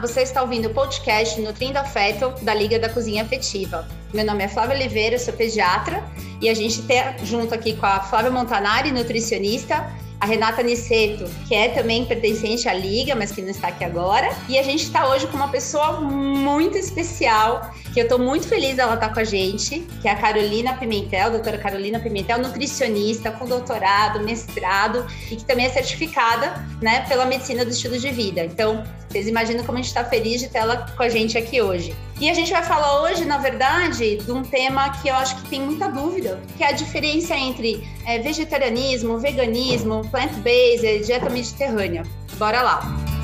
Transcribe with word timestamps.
você 0.00 0.22
está 0.22 0.40
ouvindo 0.40 0.66
o 0.66 0.70
podcast 0.74 1.38
Nutrindo 1.40 1.78
Afeto 1.78 2.32
da 2.42 2.54
Liga 2.54 2.78
da 2.78 2.88
Cozinha 2.88 3.22
Afetiva. 3.22 3.86
Meu 4.14 4.24
nome 4.24 4.42
é 4.42 4.48
Flávia 4.48 4.74
Oliveira, 4.74 5.18
sou 5.18 5.34
pediatra 5.34 6.02
e 6.40 6.48
a 6.48 6.54
gente 6.54 6.80
está 6.80 7.16
junto 7.22 7.54
aqui 7.54 7.76
com 7.76 7.84
a 7.84 8.00
Flávia 8.00 8.30
Montanari, 8.30 8.90
nutricionista, 8.92 9.94
a 10.18 10.24
Renata 10.24 10.62
Niceto, 10.62 11.24
que 11.46 11.54
é 11.54 11.68
também 11.68 12.06
pertencente 12.06 12.66
à 12.66 12.72
Liga, 12.72 13.14
mas 13.14 13.30
que 13.30 13.42
não 13.42 13.50
está 13.50 13.68
aqui 13.68 13.84
agora. 13.84 14.34
E 14.48 14.58
a 14.58 14.62
gente 14.62 14.84
está 14.84 15.06
hoje 15.06 15.26
com 15.26 15.36
uma 15.36 15.48
pessoa 15.48 16.00
muito 16.00 16.78
especial, 16.78 17.70
que 17.92 18.00
eu 18.00 18.04
estou 18.04 18.18
muito 18.18 18.46
feliz 18.46 18.76
dela 18.76 18.94
estar 18.94 19.08
tá 19.08 19.14
com 19.14 19.20
a 19.20 19.24
gente, 19.24 19.80
que 20.00 20.08
é 20.08 20.12
a 20.12 20.16
Carolina 20.16 20.74
Pimentel, 20.74 21.30
doutora 21.30 21.58
Carolina 21.58 21.98
Pimentel, 21.98 22.38
nutricionista 22.38 23.30
com 23.30 23.46
doutorado, 23.46 24.20
mestrado 24.20 25.06
e 25.30 25.36
que 25.36 25.44
também 25.44 25.66
é 25.66 25.70
certificada 25.70 26.64
né, 26.80 27.04
pela 27.08 27.24
medicina 27.24 27.64
do 27.64 27.70
estilo 27.70 27.98
de 27.98 28.10
vida. 28.10 28.44
Então, 28.44 28.84
vocês 29.08 29.26
imaginam 29.26 29.64
como 29.64 29.78
a 29.78 29.80
gente 29.80 29.88
está 29.88 30.04
feliz 30.04 30.40
de 30.40 30.48
ter 30.48 30.58
ela 30.58 30.86
com 30.96 31.02
a 31.02 31.08
gente 31.08 31.36
aqui 31.36 31.60
hoje. 31.60 31.94
E 32.20 32.30
a 32.30 32.34
gente 32.34 32.52
vai 32.52 32.62
falar 32.62 33.02
hoje, 33.02 33.24
na 33.24 33.38
verdade, 33.38 34.16
de 34.16 34.30
um 34.30 34.42
tema 34.42 34.90
que 35.00 35.08
eu 35.08 35.14
acho 35.14 35.36
que 35.36 35.48
tem 35.48 35.60
muita 35.60 35.88
dúvida, 35.88 36.40
que 36.56 36.62
é 36.62 36.68
a 36.68 36.72
diferença 36.72 37.34
entre 37.34 37.82
é, 38.06 38.18
vegetarianismo, 38.18 39.18
veganismo, 39.18 40.06
plant-based, 40.10 41.04
dieta 41.04 41.30
mediterrânea. 41.30 42.02
Bora 42.36 42.62
lá! 42.62 43.19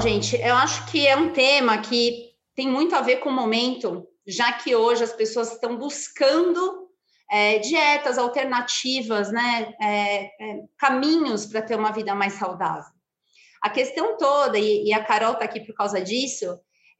Gente, 0.00 0.36
eu 0.36 0.54
acho 0.54 0.86
que 0.90 1.08
é 1.08 1.16
um 1.16 1.32
tema 1.32 1.78
que 1.78 2.30
tem 2.54 2.68
muito 2.68 2.94
a 2.94 3.00
ver 3.00 3.16
com 3.16 3.30
o 3.30 3.32
momento, 3.32 4.06
já 4.24 4.52
que 4.52 4.76
hoje 4.76 5.02
as 5.02 5.12
pessoas 5.12 5.52
estão 5.52 5.76
buscando 5.76 6.88
é, 7.28 7.58
dietas 7.58 8.16
alternativas, 8.16 9.32
né, 9.32 9.74
é, 9.80 10.24
é, 10.24 10.60
caminhos 10.76 11.46
para 11.46 11.62
ter 11.62 11.76
uma 11.76 11.90
vida 11.90 12.14
mais 12.14 12.34
saudável. 12.34 12.92
A 13.60 13.68
questão 13.68 14.16
toda, 14.16 14.56
e, 14.56 14.84
e 14.84 14.92
a 14.92 15.02
Carol 15.02 15.32
está 15.32 15.44
aqui 15.44 15.60
por 15.60 15.74
causa 15.74 16.00
disso, 16.00 16.46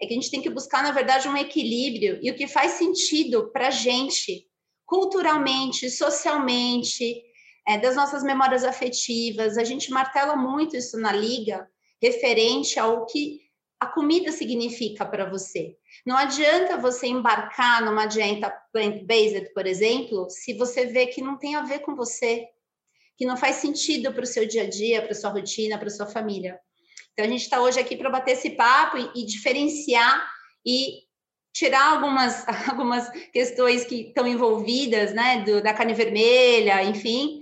é 0.00 0.06
que 0.06 0.12
a 0.12 0.17
gente 0.17 0.31
tem 0.31 0.42
que 0.42 0.50
buscar, 0.50 0.83
na 0.83 0.91
verdade, 0.91 1.28
um 1.28 1.37
equilíbrio 1.37 2.19
e 2.20 2.31
o 2.33 2.34
que 2.34 2.48
faz 2.48 2.72
sentido 2.72 3.50
para 3.53 3.69
a 3.69 3.70
gente, 3.70 4.48
culturalmente, 4.84 5.89
socialmente, 5.89 7.22
é, 7.67 7.78
das 7.78 7.94
nossas 7.94 8.25
memórias 8.25 8.65
afetivas. 8.65 9.56
A 9.56 9.62
gente 9.62 9.91
martela 9.91 10.34
muito 10.34 10.77
isso 10.77 10.98
na 10.98 11.12
liga, 11.12 11.69
referente 12.00 12.78
ao 12.78 13.06
que 13.06 13.41
a 13.80 13.86
comida 13.86 14.32
significa 14.32 15.06
para 15.06 15.28
você. 15.28 15.77
Não 16.04 16.16
adianta 16.16 16.77
você 16.77 17.06
embarcar 17.06 17.84
numa 17.84 18.06
dieta 18.06 18.50
plant-based, 18.72 19.52
por 19.54 19.66
exemplo, 19.66 20.28
se 20.28 20.54
você 20.54 20.86
vê 20.86 21.06
que 21.06 21.22
não 21.22 21.38
tem 21.38 21.54
a 21.54 21.62
ver 21.62 21.80
com 21.80 21.94
você, 21.94 22.48
que 23.16 23.24
não 23.24 23.36
faz 23.36 23.56
sentido 23.56 24.12
para 24.12 24.24
o 24.24 24.26
seu 24.26 24.46
dia 24.46 24.62
a 24.62 24.69
dia, 24.69 25.02
para 25.02 25.14
sua 25.14 25.30
rotina, 25.30 25.78
para 25.78 25.91
sua 25.91 26.06
família. 26.06 26.58
Então 27.12 27.24
a 27.24 27.28
gente 27.28 27.42
está 27.42 27.60
hoje 27.60 27.80
aqui 27.80 27.96
para 27.96 28.10
bater 28.10 28.32
esse 28.32 28.50
papo 28.50 28.96
e, 28.96 29.22
e, 29.22 29.26
diferenciar 29.26 30.28
e 30.64 31.00
tirar 31.52 31.94
algumas, 31.94 32.46
algumas 32.69 33.08
questões 33.32 33.84
que 33.84 34.08
estão 34.08 34.26
envolvidas, 34.26 35.12
né, 35.12 35.42
do, 35.42 35.60
da 35.60 35.74
carne 35.74 35.94
vermelha, 35.94 36.82
enfim. 36.84 37.41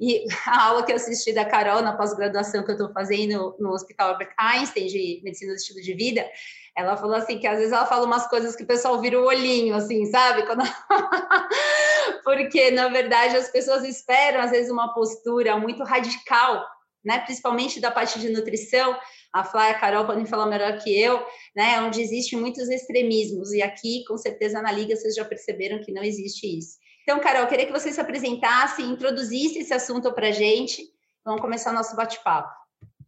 E 0.00 0.24
a 0.46 0.66
aula 0.66 0.84
que 0.84 0.92
eu 0.92 0.96
assisti 0.96 1.32
da 1.32 1.44
Carol 1.44 1.82
na 1.82 1.96
pós-graduação 1.96 2.62
que 2.64 2.70
eu 2.70 2.74
estou 2.76 2.92
fazendo 2.92 3.56
no 3.58 3.70
Hospital 3.72 4.10
Albert 4.10 4.32
Einstein 4.38 4.86
de 4.86 5.20
Medicina 5.24 5.52
do 5.52 5.56
Estilo 5.56 5.80
de 5.80 5.94
Vida, 5.94 6.28
ela 6.76 6.96
falou 6.96 7.16
assim 7.16 7.38
que 7.38 7.46
às 7.46 7.58
vezes 7.58 7.72
ela 7.72 7.86
fala 7.86 8.06
umas 8.06 8.28
coisas 8.28 8.54
que 8.54 8.62
o 8.62 8.66
pessoal 8.66 9.00
vira 9.00 9.20
o 9.20 9.24
olhinho, 9.24 9.74
assim, 9.74 10.06
sabe? 10.06 10.44
Quando... 10.46 10.62
Porque, 12.22 12.70
na 12.70 12.88
verdade, 12.88 13.36
as 13.36 13.50
pessoas 13.50 13.82
esperam, 13.84 14.40
às 14.40 14.52
vezes, 14.52 14.70
uma 14.70 14.94
postura 14.94 15.58
muito 15.58 15.82
radical, 15.82 16.64
né? 17.04 17.18
Principalmente 17.20 17.80
da 17.80 17.90
parte 17.90 18.20
de 18.20 18.28
nutrição. 18.28 18.96
A 19.32 19.42
Flá 19.42 19.68
e 19.68 19.72
a 19.72 19.78
Carol 19.78 20.06
podem 20.06 20.24
falar 20.24 20.46
melhor 20.46 20.78
que 20.78 20.96
eu, 20.96 21.20
né? 21.54 21.80
Onde 21.80 22.00
existem 22.00 22.38
muitos 22.38 22.68
extremismos. 22.68 23.52
E 23.52 23.60
aqui, 23.60 24.04
com 24.06 24.16
certeza, 24.16 24.62
na 24.62 24.70
Liga, 24.70 24.94
vocês 24.94 25.16
já 25.16 25.24
perceberam 25.24 25.82
que 25.82 25.92
não 25.92 26.04
existe 26.04 26.46
isso. 26.46 26.77
Então, 27.08 27.20
Carol, 27.20 27.40
eu 27.40 27.48
queria 27.48 27.64
que 27.64 27.72
você 27.72 27.90
se 27.90 27.98
apresentasse, 27.98 28.82
introduzisse 28.82 29.60
esse 29.60 29.72
assunto 29.72 30.12
para 30.12 30.28
a 30.28 30.30
gente. 30.30 30.92
Vamos 31.24 31.40
começar 31.40 31.72
nosso 31.72 31.96
bate-papo. 31.96 32.57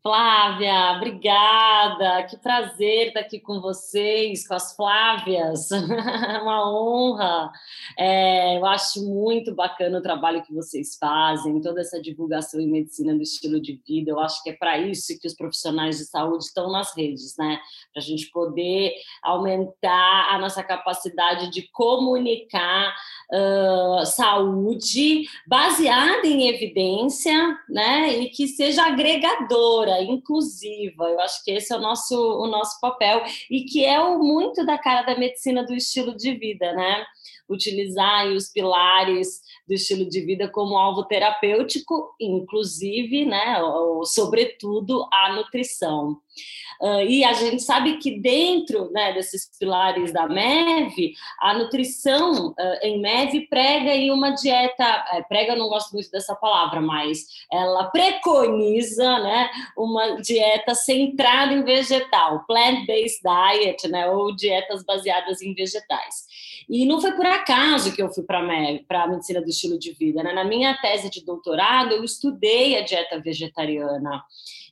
Flávia, 0.03 0.93
obrigada. 0.97 2.23
Que 2.23 2.39
prazer 2.39 3.09
estar 3.09 3.21
aqui 3.21 3.39
com 3.39 3.61
vocês, 3.61 4.49
com 4.49 4.55
as 4.55 4.75
Flávias. 4.75 5.69
Uma 6.41 6.73
honra. 6.73 7.53
É, 7.99 8.57
eu 8.57 8.65
acho 8.65 9.05
muito 9.05 9.55
bacana 9.55 9.99
o 9.99 10.03
trabalho 10.03 10.43
que 10.43 10.55
vocês 10.55 10.97
fazem, 10.97 11.61
toda 11.61 11.83
essa 11.83 12.01
divulgação 12.01 12.59
em 12.59 12.71
medicina 12.71 13.15
do 13.15 13.21
estilo 13.21 13.61
de 13.61 13.79
vida. 13.87 14.11
Eu 14.11 14.21
acho 14.21 14.43
que 14.43 14.49
é 14.49 14.55
para 14.55 14.79
isso 14.79 15.19
que 15.21 15.27
os 15.27 15.35
profissionais 15.35 15.99
de 15.99 16.07
saúde 16.07 16.45
estão 16.45 16.73
nas 16.73 16.97
redes, 16.97 17.37
né? 17.39 17.61
Para 17.93 18.01
a 18.01 18.05
gente 18.05 18.31
poder 18.31 18.95
aumentar 19.23 20.35
a 20.35 20.39
nossa 20.39 20.63
capacidade 20.63 21.51
de 21.51 21.69
comunicar 21.73 22.95
uh, 23.31 24.07
saúde 24.07 25.25
baseada 25.47 26.27
em 26.27 26.49
evidência, 26.49 27.59
né? 27.69 28.17
E 28.17 28.31
que 28.31 28.49
seja 28.49 28.87
agregadora 28.87 29.90
inclusiva. 30.03 31.05
Eu 31.05 31.21
acho 31.21 31.43
que 31.43 31.51
esse 31.53 31.73
é 31.73 31.77
o 31.77 31.81
nosso, 31.81 32.15
o 32.15 32.47
nosso 32.47 32.79
papel 32.81 33.23
e 33.51 33.65
que 33.65 33.85
é 33.85 34.01
o 34.01 34.19
muito 34.19 34.65
da 34.67 34.77
cara 34.77 35.03
da 35.03 35.19
medicina 35.19 35.65
do 35.65 35.75
estilo 35.75 36.15
de 36.15 36.35
vida, 36.35 36.73
né? 36.75 37.07
Utilizar 37.51 38.29
os 38.29 38.49
pilares 38.49 39.41
do 39.67 39.75
estilo 39.75 40.09
de 40.09 40.21
vida 40.21 40.49
como 40.49 40.79
alvo 40.79 41.05
terapêutico, 41.05 42.15
inclusive, 42.21 43.25
né, 43.25 43.63
ou, 43.63 44.05
sobretudo 44.05 45.07
a 45.13 45.33
nutrição. 45.35 46.19
Uh, 46.81 47.03
e 47.03 47.23
a 47.23 47.35
gente 47.35 47.63
sabe 47.63 47.99
que 47.99 48.19
dentro 48.21 48.91
né, 48.91 49.13
desses 49.13 49.51
pilares 49.59 50.15
da 50.15 50.27
MEV, 50.27 51.13
a 51.39 51.53
nutrição 51.53 52.49
uh, 52.49 52.55
em 52.83 52.99
MEV 53.03 53.49
prega 53.49 53.95
em 53.95 54.11
uma 54.11 54.31
dieta, 54.31 55.05
é, 55.13 55.23
prega 55.23 55.55
não 55.55 55.69
gosto 55.69 55.93
muito 55.93 56.11
dessa 56.11 56.35
palavra, 56.35 56.81
mas 56.81 57.27
ela 57.53 57.85
preconiza 57.91 59.19
né, 59.19 59.51
uma 59.77 60.23
dieta 60.23 60.75
centrada 60.75 61.53
em 61.53 61.63
vegetal, 61.63 62.47
plant-based 62.47 63.21
diet, 63.23 63.87
né, 63.89 64.09
ou 64.09 64.35
dietas 64.35 64.83
baseadas 64.83 65.43
em 65.43 65.53
vegetais. 65.53 66.30
E 66.69 66.85
não 66.85 67.01
foi 67.01 67.13
por 67.13 67.27
acaso 67.27 67.95
que 67.95 68.03
eu 68.03 68.11
fui 68.11 68.25
para 68.25 68.39
a 68.39 69.09
medicina 69.09 69.41
do 69.41 69.49
estilo 69.49 69.79
de 69.79 69.93
vida. 69.93 70.23
Né? 70.23 70.33
Na 70.33 70.45
minha 70.45 70.77
tese 70.81 71.11
de 71.11 71.25
doutorado, 71.25 71.93
eu 71.93 72.05
estudei 72.05 72.77
a 72.77 72.83
dieta 72.83 73.21
vegetariana 73.21 74.23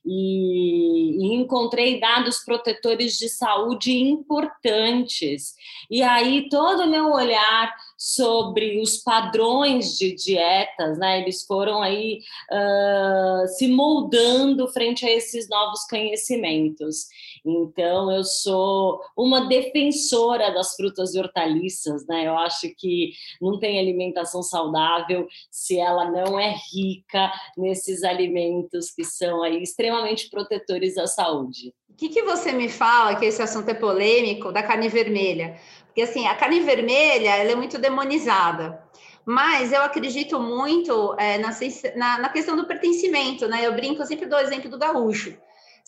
e, 0.04 1.18
e, 1.20 1.34
encontrei 1.34 2.00
dados 2.00 2.38
protetores 2.38 3.18
de 3.18 3.28
saúde 3.28 3.92
importantes. 3.92 5.54
E 5.90 6.02
aí 6.02 6.48
todo 6.48 6.84
o 6.84 6.90
meu 6.90 7.12
olhar 7.12 7.74
sobre 7.96 8.80
os 8.80 8.96
padrões 8.96 9.98
de 9.98 10.14
dietas, 10.14 10.98
né, 10.98 11.20
eles 11.20 11.44
foram 11.44 11.82
aí 11.82 12.20
uh, 12.50 13.48
se 13.48 13.68
moldando 13.68 14.68
frente 14.68 15.04
a 15.04 15.10
esses 15.10 15.48
novos 15.48 15.84
conhecimentos. 15.84 17.08
Então 17.48 18.12
eu 18.12 18.22
sou 18.22 19.00
uma 19.16 19.48
defensora 19.48 20.52
das 20.52 20.74
frutas 20.76 21.14
e 21.14 21.18
hortaliças, 21.18 22.06
né? 22.06 22.26
Eu 22.26 22.36
acho 22.36 22.68
que 22.76 23.12
não 23.40 23.58
tem 23.58 23.78
alimentação 23.78 24.42
saudável 24.42 25.26
se 25.50 25.78
ela 25.80 26.10
não 26.10 26.38
é 26.38 26.54
rica 26.70 27.32
nesses 27.56 28.04
alimentos 28.04 28.90
que 28.90 29.02
são 29.02 29.42
aí 29.42 29.62
extremamente 29.62 30.28
protetores 30.28 30.98
à 30.98 31.06
saúde. 31.06 31.72
O 31.88 31.94
que, 31.96 32.10
que 32.10 32.22
você 32.22 32.52
me 32.52 32.68
fala, 32.68 33.16
que 33.16 33.24
esse 33.24 33.40
assunto 33.40 33.70
é 33.70 33.74
polêmico, 33.74 34.52
da 34.52 34.62
carne 34.62 34.88
vermelha? 34.88 35.58
Porque, 35.86 36.02
assim, 36.02 36.26
a 36.26 36.34
carne 36.34 36.60
vermelha, 36.60 37.30
ela 37.30 37.52
é 37.52 37.56
muito 37.56 37.78
demonizada. 37.78 38.80
Mas 39.24 39.72
eu 39.72 39.82
acredito 39.82 40.38
muito 40.38 41.14
é, 41.18 41.38
na, 41.38 41.50
na, 41.96 42.18
na, 42.18 42.28
questão 42.28 42.56
do 42.56 42.66
pertencimento, 42.66 43.48
né? 43.48 43.66
Eu 43.66 43.74
brinco, 43.74 44.00
eu 44.00 44.06
sempre 44.06 44.26
dou 44.26 44.38
o 44.38 44.42
exemplo 44.42 44.70
do 44.70 44.78
gaúcho. 44.78 45.36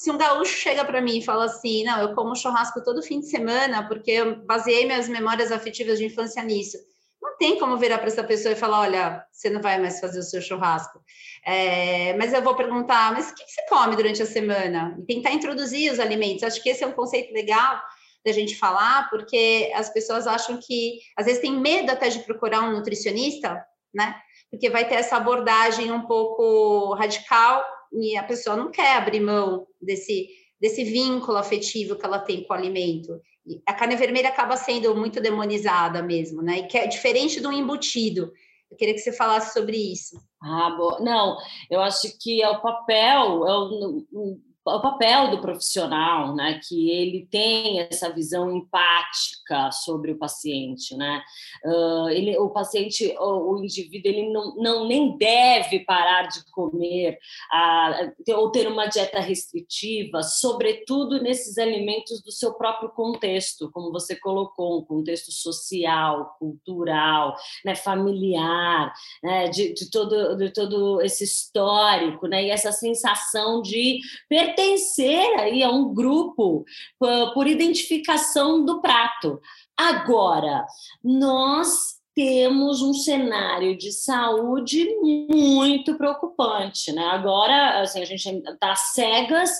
Se 0.01 0.11
um 0.11 0.17
gaúcho 0.17 0.57
chega 0.57 0.83
para 0.83 1.03
mim 1.03 1.19
e 1.19 1.25
fala 1.25 1.45
assim, 1.45 1.85
não, 1.85 2.01
eu 2.01 2.15
como 2.15 2.35
churrasco 2.35 2.83
todo 2.83 3.03
fim 3.03 3.21
de 3.21 3.27
semana 3.27 3.87
porque 3.87 4.11
eu 4.11 4.37
baseei 4.47 4.87
minhas 4.87 5.09
memórias 5.09 5.53
afetivas 5.53 5.99
de 5.99 6.07
infância 6.07 6.43
nisso 6.43 6.79
não 7.21 7.37
tem 7.37 7.59
como 7.59 7.77
virar 7.77 7.99
para 7.99 8.07
essa 8.07 8.25
pessoa 8.25 8.53
e 8.53 8.57
falar: 8.57 8.81
olha, 8.81 9.27
você 9.31 9.51
não 9.51 9.61
vai 9.61 9.79
mais 9.79 10.01
fazer 10.01 10.21
o 10.21 10.23
seu 10.23 10.41
churrasco. 10.41 11.03
É, 11.45 12.15
mas 12.17 12.33
eu 12.33 12.41
vou 12.43 12.55
perguntar: 12.55 13.13
mas 13.13 13.31
o 13.31 13.35
que 13.35 13.45
você 13.47 13.63
come 13.69 13.95
durante 13.95 14.23
a 14.23 14.27
semana? 14.27 14.97
E 14.99 15.03
tentar 15.03 15.33
introduzir 15.33 15.93
os 15.93 16.01
alimentos. 16.01 16.43
Acho 16.43 16.63
que 16.63 16.71
esse 16.71 16.83
é 16.83 16.87
um 16.87 16.93
conceito 16.93 17.33
legal 17.33 17.79
da 18.25 18.33
gente 18.33 18.57
falar, 18.57 19.09
porque 19.11 19.71
as 19.75 19.91
pessoas 19.91 20.27
acham 20.27 20.59
que 20.59 21.01
às 21.15 21.27
vezes 21.27 21.41
tem 21.41 21.53
medo 21.53 21.91
até 21.91 22.09
de 22.09 22.21
procurar 22.21 22.63
um 22.63 22.73
nutricionista, 22.73 23.63
né? 23.95 24.15
Porque 24.51 24.71
vai 24.71 24.89
ter 24.89 24.97
essa 24.97 25.17
abordagem 25.17 25.93
um 25.93 26.07
pouco 26.07 26.95
radical 26.95 27.65
e 27.93 28.17
a 28.17 28.23
pessoa 28.23 28.57
não 28.57 28.71
quer 28.71 28.97
abrir 28.97 29.21
mão 29.21 29.67
desse, 29.81 30.29
desse 30.61 30.85
vínculo 30.85 31.37
afetivo 31.37 31.97
que 31.97 32.05
ela 32.05 32.19
tem 32.19 32.45
com 32.45 32.53
o 32.53 32.57
alimento 32.57 33.21
a 33.67 33.73
carne 33.73 33.97
vermelha 33.97 34.29
acaba 34.29 34.57
sendo 34.57 34.95
muito 34.95 35.21
demonizada 35.21 36.03
mesmo, 36.03 36.43
né? 36.43 36.59
E 36.59 36.67
que 36.67 36.79
é 36.79 36.87
diferente 36.87 37.41
do 37.41 37.53
embutido. 37.53 38.33
Eu 38.71 38.77
queria 38.77 38.95
que 38.95 39.01
você 39.01 39.13
falasse 39.13 39.53
sobre 39.53 39.77
isso. 39.77 40.17
Ah, 40.43 40.71
boa. 40.77 41.01
Não, 41.01 41.37
eu 41.71 41.81
acho 41.81 42.17
que 42.19 42.43
é 42.43 42.49
o 42.49 42.61
papel, 42.61 43.47
é 43.47 43.57
o, 43.57 44.39
o 44.65 44.81
papel 44.81 45.31
do 45.31 45.41
profissional, 45.41 46.35
né, 46.35 46.61
que 46.63 46.91
ele 46.91 47.27
tem 47.31 47.81
essa 47.81 48.13
visão 48.13 48.55
empática 48.55 49.73
sobre 49.73 50.13
o 50.13 50.19
paciente, 50.19 50.95
né, 50.97 51.23
uh, 51.65 52.09
ele, 52.11 52.37
o 52.39 52.51
paciente, 52.51 53.15
o, 53.19 53.53
o, 53.53 53.65
indivíduo, 53.65 54.11
ele 54.11 54.31
não, 54.31 54.55
não 54.57 54.87
nem 54.87 55.17
deve 55.17 55.81
parar 55.81 56.29
de 56.29 56.45
comer 56.51 57.19
uh, 57.53 58.35
ou 58.37 58.51
ter 58.51 58.69
uma 58.69 58.87
dieta 58.87 59.19
restritiva, 59.19 60.23
sobretudo 60.23 61.23
nesses 61.23 61.57
alimentos 61.57 62.23
do 62.23 62.31
seu 62.31 62.53
próprio 62.55 62.91
contexto, 62.91 63.71
como 63.73 63.91
você 63.91 64.15
colocou, 64.15 64.81
um 64.81 64.85
contexto 64.85 65.33
social, 65.33 66.37
cultural, 66.39 67.35
né, 67.65 67.75
familiar, 67.75 68.93
né, 69.23 69.49
de, 69.49 69.73
de 69.73 69.91
todo 69.91 70.37
de 70.37 70.51
todo 70.53 71.01
esse 71.01 71.25
histórico, 71.25 72.27
né, 72.27 72.45
e 72.45 72.51
essa 72.51 72.73
sensação 72.73 73.63
de 73.63 74.01
pertencer 74.29 74.50
pertencer 74.51 75.39
aí 75.39 75.63
a 75.63 75.71
um 75.71 75.93
grupo 75.93 76.65
por, 76.99 77.47
identificação 77.47 78.65
do 78.65 78.81
prato. 78.81 79.41
Agora, 79.77 80.67
nós 81.03 82.01
temos 82.15 82.83
um 82.83 82.93
cenário 82.93 83.79
de 83.79 83.93
saúde 83.93 84.87
muito 85.01 85.97
preocupante, 85.97 86.93
né? 86.93 87.05
Agora, 87.05 87.81
assim, 87.81 88.03
a 88.03 88.05
gente 88.05 88.29
está 88.29 88.75
cegas, 88.75 89.51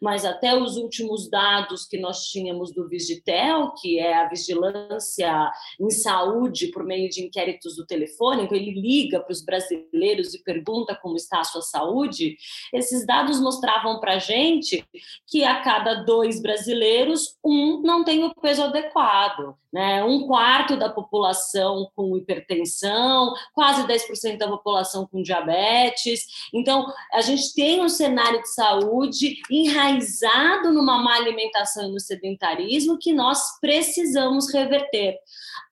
mas 0.00 0.24
até 0.24 0.54
os 0.56 0.76
últimos 0.76 1.28
dados 1.28 1.86
que 1.86 1.98
nós 1.98 2.26
tínhamos 2.26 2.72
do 2.72 2.88
Vigitel, 2.88 3.72
que 3.80 3.98
é 3.98 4.14
a 4.14 4.28
vigilância 4.28 5.50
em 5.80 5.90
saúde 5.90 6.68
por 6.68 6.84
meio 6.84 7.08
de 7.08 7.22
inquéritos 7.22 7.76
do 7.76 7.86
telefone, 7.86 8.42
então 8.42 8.56
ele 8.56 8.72
liga 8.72 9.20
para 9.20 9.32
os 9.32 9.44
brasileiros 9.44 10.34
e 10.34 10.42
pergunta 10.42 10.98
como 11.00 11.16
está 11.16 11.40
a 11.40 11.44
sua 11.44 11.62
saúde, 11.62 12.36
esses 12.72 13.06
dados 13.06 13.40
mostravam 13.40 14.00
para 14.00 14.14
a 14.14 14.18
gente 14.18 14.84
que 15.26 15.44
a 15.44 15.60
cada 15.60 16.02
dois 16.04 16.40
brasileiros, 16.40 17.36
um 17.44 17.80
não 17.82 18.04
tem 18.04 18.24
o 18.24 18.34
peso 18.34 18.62
adequado, 18.62 19.56
né? 19.72 20.04
Um 20.04 20.26
quarto 20.26 20.76
da 20.76 20.90
população 20.90 21.90
com 21.96 22.16
hipertensão, 22.16 23.32
quase 23.54 23.86
10% 23.86 24.36
da 24.36 24.48
população 24.48 25.06
com 25.06 25.22
diabetes. 25.22 26.26
Então, 26.52 26.86
a 27.12 27.22
gente 27.22 27.54
tem 27.54 27.80
um 27.80 27.88
cenário 27.88 28.42
de 28.42 28.52
saúde 28.52 29.40
enraizado 29.82 30.72
numa 30.72 30.98
má 30.98 31.16
alimentação 31.16 31.88
e 31.88 31.92
no 31.92 32.00
sedentarismo 32.00 32.98
que 32.98 33.12
nós 33.12 33.58
precisamos 33.60 34.52
reverter. 34.52 35.18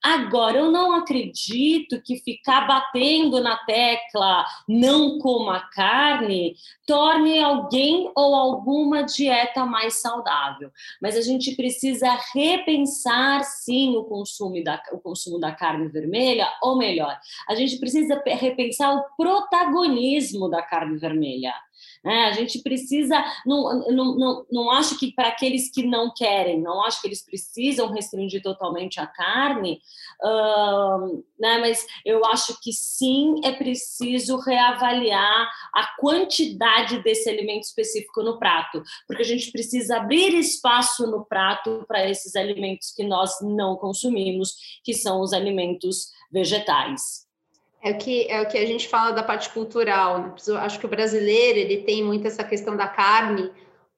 Agora, 0.03 0.59
eu 0.59 0.71
não 0.71 0.93
acredito 0.95 2.01
que 2.03 2.17
ficar 2.17 2.67
batendo 2.67 3.41
na 3.41 3.57
tecla 3.65 4.47
não 4.67 5.19
coma 5.19 5.61
carne 5.73 6.55
torne 6.87 7.39
alguém 7.39 8.11
ou 8.17 8.35
alguma 8.35 9.05
dieta 9.05 9.65
mais 9.65 10.01
saudável. 10.01 10.73
Mas 11.01 11.17
a 11.17 11.21
gente 11.21 11.55
precisa 11.55 12.19
repensar, 12.35 13.45
sim, 13.45 13.95
o 13.97 14.05
consumo 14.05 14.63
da, 14.65 14.83
o 14.93 14.99
consumo 14.99 15.39
da 15.39 15.53
carne 15.53 15.87
vermelha, 15.89 16.49
ou 16.63 16.77
melhor, 16.77 17.17
a 17.49 17.55
gente 17.55 17.79
precisa 17.79 18.21
repensar 18.27 18.93
o 18.93 19.05
protagonismo 19.17 20.49
da 20.49 20.63
carne 20.63 20.99
vermelha. 20.99 21.55
Né? 22.03 22.25
A 22.25 22.33
gente 22.33 22.63
precisa, 22.63 23.23
não, 23.45 23.87
não, 23.91 24.17
não, 24.17 24.47
não 24.51 24.71
acho 24.71 24.99
que 24.99 25.13
para 25.13 25.29
aqueles 25.29 25.71
que 25.71 25.83
não 25.83 26.13
querem, 26.13 26.61
não 26.61 26.83
acho 26.83 27.01
que 27.01 27.09
eles 27.09 27.23
precisam 27.25 27.93
restringir 27.93 28.43
totalmente 28.43 28.99
a 28.99 29.07
carne, 29.07 29.81
uh, 30.23 31.23
né? 31.39 31.59
mas 31.59 31.87
eu 32.05 32.25
acho 32.25 32.59
que 32.63 32.73
sim 32.73 33.41
é 33.45 33.53
preciso 33.53 34.39
reavaliar 34.39 35.51
a 35.75 35.97
quantidade 35.99 37.03
desse 37.03 37.29
alimento 37.29 37.65
específico 37.65 38.23
no 38.23 38.39
prato, 38.39 38.83
porque 39.07 39.23
a 39.23 39.27
gente 39.27 39.53
precisa 39.53 39.99
abrir 39.99 40.35
espaço 40.35 41.07
no 41.07 41.27
prato 41.27 41.85
para 41.87 42.09
esses 42.09 42.35
alimentos 42.35 42.93
que 42.93 43.05
nós 43.05 43.41
não 43.43 43.77
consumimos, 43.77 44.55
que 44.83 44.95
são 44.95 45.21
os 45.21 45.35
alimentos 45.35 46.11
vegetais. 46.33 47.30
É 47.83 47.93
o 47.93 47.99
que 47.99 48.27
é 48.29 48.43
o 48.43 48.49
que 48.49 48.59
a 48.59 48.67
gente 48.67 48.89
fala 48.89 49.11
da 49.13 49.23
parte 49.23 49.51
cultural. 49.51 50.19
Né? 50.19 50.35
Acho 50.61 50.79
que 50.79 50.87
o 50.87 50.91
brasileiro 50.91 51.59
ele 51.59 51.79
tem 51.79 52.05
muito 52.05 52.27
essa 52.27 52.45
questão 52.45 52.77
da 52.77 52.87
carne 52.87 53.51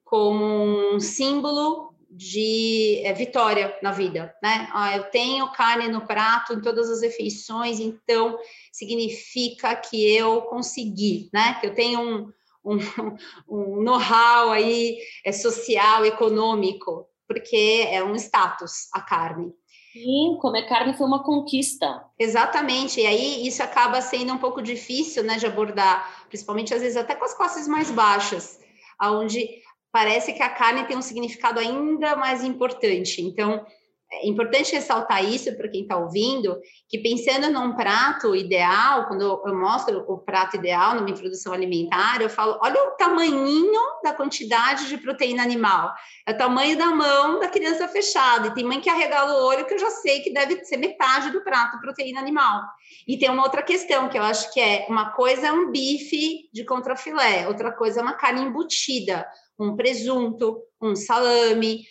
como 0.05 0.95
um 0.95 1.01
símbolo 1.01 1.93
de 2.15 3.01
é, 3.03 3.15
vitória 3.15 3.75
na 3.83 3.91
vida, 3.91 4.35
né? 4.43 4.69
Ah, 4.75 4.95
eu 4.95 5.05
tenho 5.05 5.51
carne 5.53 5.89
no 5.89 6.07
prato 6.07 6.53
em 6.53 6.61
todas 6.61 6.91
as 6.91 7.01
refeições, 7.01 7.81
então 7.81 8.39
significa 8.71 9.75
que 9.75 10.15
eu 10.15 10.43
consegui, 10.43 11.31
né? 11.33 11.55
Que 11.59 11.69
eu 11.69 11.75
tenho 11.75 12.01
um, 12.01 12.33
um, 12.63 12.77
um 13.49 13.83
know-how 13.83 14.51
aí 14.51 14.99
é, 15.25 15.33
social, 15.33 16.05
econômico, 16.05 17.09
porque 17.27 17.89
é 17.91 18.05
um 18.05 18.15
status 18.15 18.89
a 18.93 19.01
carne. 19.01 19.51
Sim, 19.93 20.39
comer 20.41 20.67
carne 20.67 20.95
foi 20.95 21.07
uma 21.07 21.23
conquista. 21.23 22.03
Exatamente, 22.19 23.01
e 23.01 23.07
aí 23.07 23.47
isso 23.47 23.63
acaba 23.63 24.01
sendo 24.01 24.33
um 24.33 24.39
pouco 24.39 24.63
difícil 24.63 25.23
né, 25.23 25.37
de 25.37 25.47
abordar, 25.47 26.27
principalmente 26.29 26.73
às 26.73 26.81
vezes 26.81 26.97
até 26.97 27.15
com 27.15 27.25
as 27.27 27.35
classes 27.35 27.69
mais 27.69 27.91
baixas, 27.91 28.59
onde 29.03 29.47
parece 29.93 30.33
que 30.33 30.43
a 30.43 30.49
carne 30.49 30.87
tem 30.87 30.97
um 30.97 31.03
significado 31.03 31.61
ainda 31.61 32.17
mais 32.17 32.43
importante. 32.43 33.21
Então, 33.21 33.67
é 34.13 34.29
importante 34.29 34.73
ressaltar 34.73 35.25
isso 35.25 35.57
para 35.57 35.69
quem 35.69 35.83
está 35.83 35.97
ouvindo, 35.97 36.61
que 36.87 36.99
pensando 36.99 37.51
num 37.51 37.75
prato 37.75 38.37
ideal, 38.37 39.07
quando 39.07 39.23
eu 39.23 39.59
mostro 39.59 40.05
o 40.07 40.19
prato 40.19 40.57
ideal 40.57 40.95
numa 40.95 41.09
introdução 41.09 41.53
alimentar, 41.53 42.21
eu 42.21 42.29
falo, 42.29 42.59
olha 42.63 42.81
o 42.89 42.91
tamanhinho 42.91 43.81
da 44.05 44.13
quantidade 44.13 44.89
de 44.89 44.99
proteína 44.99 45.43
animal. 45.43 45.93
É 46.27 46.33
o 46.33 46.37
tamanho 46.37 46.77
da 46.77 46.89
mão 46.89 47.41
da 47.41 47.49
criança 47.49 47.89
fechada. 47.89 48.49
E 48.49 48.55
tem 48.55 48.65
mãe 48.65 48.81
que 48.81 48.91
arregala 48.91 49.33
o 49.33 49.47
olho 49.47 49.65
que 49.65 49.75
eu 49.75 49.79
já 49.79 49.91
sei 49.91 50.21
que 50.21 50.33
deve 50.33 50.63
ser 50.65 50.77
metade 50.77 51.31
do 51.31 51.43
prato 51.43 51.81
proteína 51.81 52.21
animal. 52.21 52.63
E 53.09 53.19
tem 53.19 53.31
uma 53.31 53.45
outra 53.45 53.63
questão 53.63 54.11
que 54.11 54.19
eu 54.19 54.23
acho 54.23 54.53
que 54.53 54.61
é 54.61 54.87
uma 54.91 55.11
coisa 55.13 55.49
é 55.49 55.53
um 55.53 55.71
bife 55.71 56.51
de 56.53 56.65
contrafilé, 56.65 57.49
outra 57.49 57.73
coisa 57.73 58.01
é 58.01 58.03
uma 58.03 58.15
carne 58.15 58.43
embutida, 58.43 59.27
um 59.59 59.75
presunto, 59.75 60.61
um 60.81 60.95
salame, 60.95 61.85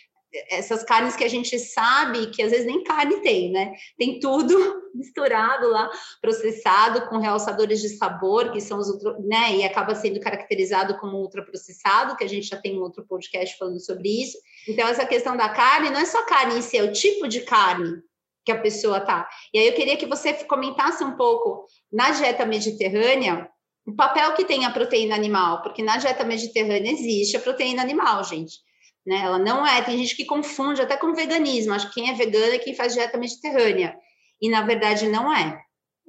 essas 0.49 0.83
carnes 0.83 1.15
que 1.15 1.23
a 1.23 1.29
gente 1.29 1.59
sabe 1.59 2.27
que 2.27 2.41
às 2.41 2.51
vezes 2.51 2.65
nem 2.65 2.83
carne 2.83 3.21
tem, 3.21 3.51
né? 3.51 3.73
Tem 3.97 4.19
tudo 4.19 4.55
misturado 4.95 5.67
lá, 5.69 5.89
processado 6.21 7.07
com 7.07 7.17
realçadores 7.17 7.81
de 7.81 7.89
sabor, 7.89 8.51
que 8.51 8.61
são 8.61 8.79
os 8.79 8.89
outro, 8.89 9.21
né? 9.21 9.57
E 9.57 9.63
acaba 9.63 9.93
sendo 9.93 10.19
caracterizado 10.19 10.97
como 10.99 11.17
ultraprocessado, 11.17 12.15
que 12.15 12.23
a 12.23 12.29
gente 12.29 12.47
já 12.47 12.57
tem 12.57 12.77
um 12.77 12.81
outro 12.81 13.05
podcast 13.05 13.57
falando 13.57 13.79
sobre 13.79 14.09
isso. 14.21 14.37
Então, 14.67 14.87
essa 14.87 15.05
questão 15.05 15.35
da 15.35 15.49
carne 15.49 15.89
não 15.89 15.99
é 15.99 16.05
só 16.05 16.25
carne 16.25 16.59
em 16.59 16.61
si, 16.61 16.77
é 16.77 16.83
o 16.83 16.93
tipo 16.93 17.27
de 17.27 17.41
carne 17.41 18.01
que 18.45 18.51
a 18.51 18.59
pessoa 18.59 18.99
tá. 18.99 19.29
E 19.53 19.59
aí 19.59 19.67
eu 19.67 19.73
queria 19.73 19.97
que 19.97 20.05
você 20.05 20.33
comentasse 20.33 21.03
um 21.03 21.15
pouco 21.15 21.65
na 21.91 22.11
dieta 22.11 22.45
mediterrânea 22.45 23.49
o 23.85 23.95
papel 23.95 24.33
que 24.33 24.45
tem 24.45 24.65
a 24.65 24.71
proteína 24.71 25.15
animal, 25.15 25.61
porque 25.61 25.83
na 25.83 25.97
dieta 25.97 26.23
mediterrânea 26.23 26.91
existe 26.91 27.35
a 27.35 27.39
proteína 27.39 27.81
animal, 27.81 28.23
gente 28.23 28.59
né? 29.05 29.17
Ela 29.17 29.39
não 29.39 29.65
é, 29.65 29.81
tem 29.81 29.97
gente 29.97 30.15
que 30.15 30.25
confunde 30.25 30.81
até 30.81 30.97
com 30.97 31.13
veganismo, 31.13 31.73
acho 31.73 31.87
que 31.87 31.95
quem 31.95 32.09
é 32.09 32.13
vegano 32.13 32.53
é 32.53 32.59
quem 32.59 32.75
faz 32.75 32.93
dieta 32.93 33.17
mediterrânea, 33.17 33.95
e 34.41 34.49
na 34.49 34.61
verdade 34.61 35.07
não 35.07 35.33
é. 35.33 35.59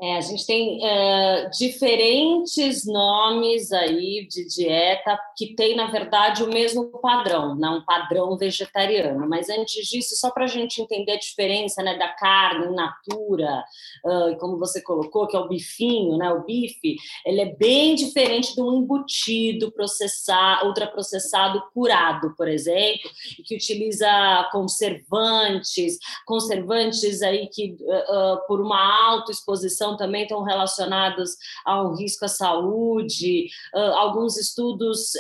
É, 0.03 0.17
a 0.17 0.21
gente 0.21 0.45
tem 0.45 0.85
é, 0.85 1.49
diferentes 1.51 2.85
nomes 2.85 3.71
aí 3.71 4.27
de 4.29 4.49
dieta 4.49 5.17
que 5.37 5.55
tem, 5.55 5.77
na 5.77 5.93
verdade, 5.93 6.43
o 6.43 6.49
mesmo 6.49 6.89
padrão, 7.01 7.55
não 7.55 7.75
né? 7.75 7.79
um 7.79 7.85
padrão 7.85 8.37
vegetariano. 8.37 9.29
Mas 9.29 9.49
antes 9.49 9.87
disso, 9.87 10.17
só 10.17 10.33
para 10.33 10.43
a 10.43 10.49
gente 10.49 10.83
entender 10.83 11.13
a 11.13 11.19
diferença 11.19 11.85
né, 11.85 11.97
da 11.97 12.09
carne 12.09 12.75
natura, 12.75 13.63
uh, 14.05 14.37
como 14.41 14.59
você 14.59 14.83
colocou, 14.83 15.29
que 15.29 15.37
é 15.37 15.39
o 15.39 15.47
bifinho, 15.47 16.19
né, 16.19 16.33
o 16.33 16.43
bife, 16.43 16.97
ele 17.25 17.41
é 17.41 17.55
bem 17.55 17.95
diferente 17.95 18.57
de 18.57 18.61
um 18.61 18.83
embutido 18.83 19.71
processado, 19.71 20.67
ultraprocessado 20.67 21.63
curado, 21.73 22.35
por 22.37 22.49
exemplo, 22.49 23.09
que 23.47 23.55
utiliza 23.55 24.49
conservantes, 24.51 25.97
conservantes 26.27 27.23
aí 27.23 27.47
que 27.47 27.77
uh, 27.81 28.35
uh, 28.35 28.47
por 28.49 28.61
uma 28.61 29.07
alta 29.07 29.31
exposição 29.31 29.92
também 29.97 30.23
estão 30.23 30.43
relacionados 30.43 31.37
a 31.65 31.83
um 31.83 31.95
risco 31.95 32.25
à 32.25 32.29
saúde, 32.29 33.49
alguns 33.73 34.37
estudos 34.37 35.13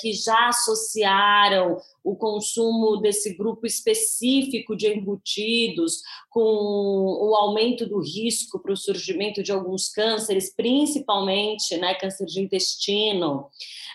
que 0.00 0.12
já 0.12 0.48
associaram 0.48 1.78
o 2.02 2.16
consumo 2.16 2.96
desse 2.96 3.34
grupo 3.34 3.66
específico 3.66 4.74
de 4.74 4.88
embutidos 4.88 6.02
com 6.30 6.40
o 6.40 7.34
aumento 7.36 7.86
do 7.86 8.00
risco 8.00 8.58
para 8.58 8.72
o 8.72 8.76
surgimento 8.76 9.42
de 9.42 9.52
alguns 9.52 9.88
cânceres, 9.88 10.54
principalmente 10.54 11.76
né, 11.76 11.94
câncer 11.94 12.26
de 12.26 12.40
intestino. 12.40 13.46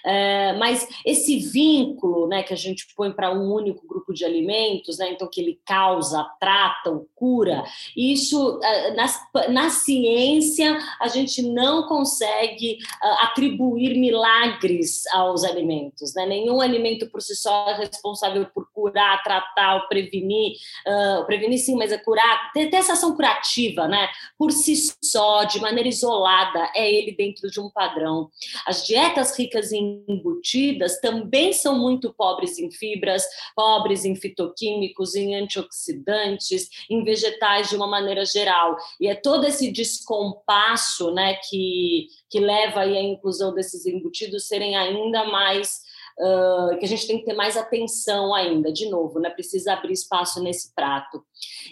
É, 0.06 0.54
mas 0.54 0.88
esse 1.04 1.40
vínculo 1.40 2.28
né, 2.28 2.44
que 2.44 2.54
a 2.54 2.58
gente 2.58 2.86
põe 2.96 3.12
para 3.12 3.34
um 3.34 3.52
único 3.52 3.88
grupo 3.88 4.14
de 4.14 4.24
alimentos, 4.24 5.00
né, 5.00 5.12
então 5.12 5.28
que 5.28 5.42
ele 5.42 5.60
causa, 5.66 6.24
trata, 6.40 7.02
cura, 7.16 7.64
isso 7.98 8.60
na, 8.96 9.50
na 9.50 9.70
ciência 9.72 10.25
ciência, 10.26 10.78
a 11.00 11.08
gente 11.08 11.42
não 11.42 11.84
consegue 11.84 12.80
uh, 13.04 13.26
atribuir 13.26 13.98
milagres 13.98 15.06
aos 15.08 15.44
alimentos. 15.44 16.14
Né? 16.16 16.26
Nenhum 16.26 16.62
alimento 16.62 17.10
por 17.10 17.22
si 17.22 17.36
só 17.36 17.70
é 17.70 17.76
responsável 17.76 18.46
por 18.54 18.70
curar, 18.72 19.22
tratar, 19.24 19.88
prevenir. 19.88 20.54
Uh, 20.88 21.26
prevenir 21.26 21.60
sim, 21.60 21.76
mas 21.76 21.92
é 21.92 21.98
curar, 21.98 22.52
ter, 22.54 22.70
ter 22.70 22.78
essa 22.78 22.94
ação 22.94 23.16
curativa, 23.16 23.88
né? 23.88 24.08
Por 24.38 24.52
si 24.52 24.76
só, 25.04 25.44
de 25.44 25.60
maneira 25.60 25.90
isolada, 25.90 26.70
é 26.76 26.92
ele 26.92 27.12
dentro 27.12 27.50
de 27.50 27.60
um 27.60 27.70
padrão. 27.70 28.30
As 28.66 28.86
dietas 28.86 29.38
ricas 29.38 29.72
em 29.72 30.04
embutidas 30.08 31.00
também 31.00 31.54
são 31.54 31.78
muito 31.78 32.14
pobres 32.14 32.58
em 32.58 32.72
fibras, 32.72 33.24
pobres 33.56 34.06
em 34.06 34.16
fitoquímicos, 34.16 35.16
em 35.16 35.36
antioxidantes, 35.36 36.70
em 36.90 37.04
vegetais 37.04 37.70
de 37.70 37.76
uma 37.76 37.88
maneira 37.88 38.26
geral. 38.26 38.76
E 39.00 39.08
é 39.08 39.16
todo 39.16 39.46
esse 39.46 39.72
descompasso 40.06 41.12
né, 41.12 41.36
que, 41.50 42.08
que 42.30 42.40
leva 42.40 42.82
aí 42.82 42.96
à 42.96 43.02
inclusão 43.02 43.54
desses 43.54 43.86
embutidos 43.86 44.48
serem 44.48 44.76
ainda 44.76 45.26
mais 45.26 45.84
Uh, 46.18 46.78
que 46.80 46.86
a 46.86 46.88
gente 46.88 47.06
tem 47.08 47.20
que 47.20 47.26
ter 47.26 47.34
mais 47.34 47.58
atenção 47.58 48.34
ainda, 48.34 48.72
de 48.72 48.90
novo, 48.90 49.20
né? 49.20 49.30
Precisa 49.30 49.74
abrir 49.74 49.92
espaço 49.92 50.42
nesse 50.42 50.74
prato. 50.74 51.22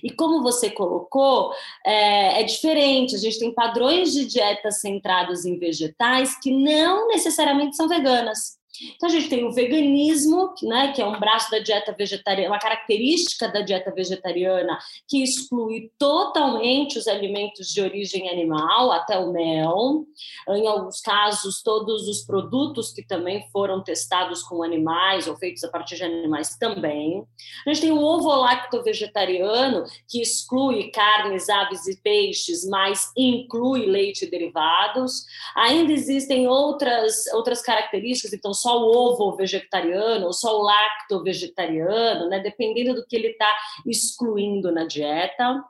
E 0.03 0.11
como 0.11 0.43
você 0.43 0.69
colocou, 0.69 1.53
é, 1.85 2.41
é, 2.41 2.43
diferente, 2.43 3.15
a 3.15 3.19
gente 3.19 3.39
tem 3.39 3.53
padrões 3.53 4.11
de 4.11 4.25
dieta 4.25 4.69
centrados 4.69 5.45
em 5.45 5.57
vegetais 5.57 6.37
que 6.41 6.51
não 6.51 7.07
necessariamente 7.07 7.77
são 7.77 7.87
veganas. 7.87 8.57
Então, 8.95 9.07
a 9.07 9.11
gente 9.11 9.29
tem 9.29 9.45
o 9.45 9.51
veganismo, 9.51 10.53
né, 10.63 10.91
que 10.93 11.01
é 11.01 11.05
um 11.05 11.19
braço 11.19 11.51
da 11.51 11.59
dieta 11.59 11.93
vegetariana, 11.97 12.53
uma 12.53 12.59
característica 12.59 13.47
da 13.47 13.61
dieta 13.61 13.91
vegetariana 13.91 14.77
que 15.07 15.23
exclui 15.23 15.91
totalmente 15.97 16.97
os 16.97 17.07
alimentos 17.07 17.67
de 17.67 17.81
origem 17.81 18.29
animal, 18.29 18.91
até 18.91 19.17
o 19.17 19.31
mel. 19.31 20.05
Em 20.49 20.67
alguns 20.67 21.01
casos, 21.01 21.61
todos 21.61 22.07
os 22.07 22.21
produtos 22.25 22.91
que 22.91 23.05
também 23.05 23.47
foram 23.51 23.83
testados 23.83 24.41
com 24.43 24.63
animais 24.63 25.27
ou 25.27 25.35
feitos 25.37 25.63
a 25.63 25.69
partir 25.69 25.95
de 25.95 26.03
animais 26.03 26.57
também. 26.57 27.23
A 27.65 27.73
gente 27.73 27.81
tem 27.81 27.91
o 27.91 28.01
ovo-lacto 28.01 28.81
vegetariano, 28.83 29.85
que 30.09 30.21
exclui 30.21 30.89
carnes, 30.89 31.49
aves 31.49 31.87
e 31.87 32.01
peixes, 32.01 32.67
mas 32.67 33.11
inclui 33.15 33.85
leite 33.85 34.25
e 34.25 34.29
derivados. 34.29 35.25
Ainda 35.55 35.91
existem 35.91 36.47
outras, 36.47 37.27
outras 37.33 37.61
características, 37.61 38.33
então, 38.33 38.53
só 38.63 38.81
o 38.81 38.95
ovo 38.95 39.35
vegetariano, 39.35 40.27
ou 40.27 40.33
só 40.33 40.57
o 40.57 40.63
lacto 40.63 41.21
vegetariano, 41.21 42.29
né? 42.29 42.39
dependendo 42.39 42.95
do 42.95 43.05
que 43.05 43.15
ele 43.15 43.27
está 43.27 43.51
excluindo 43.85 44.71
na 44.71 44.85
dieta. 44.85 45.61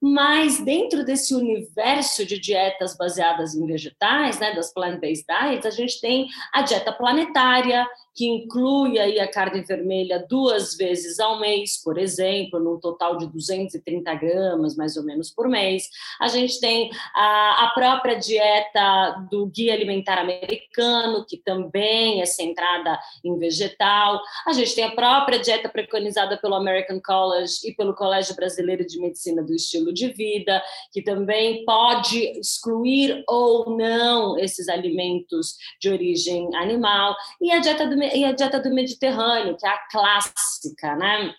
Mas 0.00 0.62
dentro 0.62 1.04
desse 1.04 1.34
universo 1.34 2.26
de 2.26 2.38
dietas 2.38 2.96
baseadas 2.96 3.54
em 3.54 3.66
vegetais, 3.66 4.38
né, 4.38 4.54
das 4.54 4.72
plant-based 4.72 5.24
diets, 5.26 5.66
a 5.66 5.70
gente 5.70 6.00
tem 6.00 6.28
a 6.52 6.60
dieta 6.60 6.92
planetária, 6.92 7.86
que 8.14 8.26
inclui 8.26 8.98
aí 8.98 9.18
a 9.18 9.30
carne 9.30 9.62
vermelha 9.62 10.24
duas 10.28 10.76
vezes 10.76 11.18
ao 11.18 11.40
mês, 11.40 11.82
por 11.82 11.98
exemplo, 11.98 12.60
num 12.60 12.78
total 12.78 13.16
de 13.16 13.26
230 13.26 14.14
gramas, 14.14 14.76
mais 14.76 14.96
ou 14.96 15.02
menos, 15.02 15.30
por 15.30 15.48
mês. 15.48 15.88
A 16.20 16.28
gente 16.28 16.60
tem 16.60 16.90
a, 17.14 17.64
a 17.64 17.72
própria 17.74 18.14
dieta 18.14 19.26
do 19.30 19.46
Guia 19.46 19.74
Alimentar 19.74 20.18
Americano, 20.18 21.24
que 21.26 21.36
também 21.38 22.22
é 22.22 22.26
centrada 22.26 22.98
em 23.24 23.36
vegetal. 23.36 24.20
A 24.46 24.52
gente 24.52 24.74
tem 24.74 24.84
a 24.84 24.94
própria 24.94 25.38
dieta 25.38 25.68
preconizada 25.68 26.36
pelo 26.36 26.54
American 26.54 27.00
College 27.00 27.54
e 27.64 27.74
pelo 27.74 27.94
Colégio 27.94 28.36
Brasileiro 28.36 28.86
de 28.86 29.00
Medicina 29.00 29.42
do 29.42 29.54
Estilo 29.54 29.92
de 29.92 30.08
Vida, 30.12 30.62
que 30.92 31.02
também 31.02 31.64
pode 31.64 32.20
excluir 32.38 33.24
ou 33.28 33.76
não 33.76 34.38
esses 34.38 34.68
alimentos 34.68 35.56
de 35.80 35.90
origem 35.90 36.54
animal. 36.54 37.16
E 37.40 37.50
a 37.50 37.58
dieta 37.58 37.86
do 37.86 38.03
e 38.12 38.24
a 38.24 38.32
dieta 38.32 38.60
do 38.60 38.74
Mediterrâneo, 38.74 39.56
que 39.56 39.66
é 39.66 39.70
a 39.70 39.78
clássica, 39.90 40.96
né? 40.96 41.34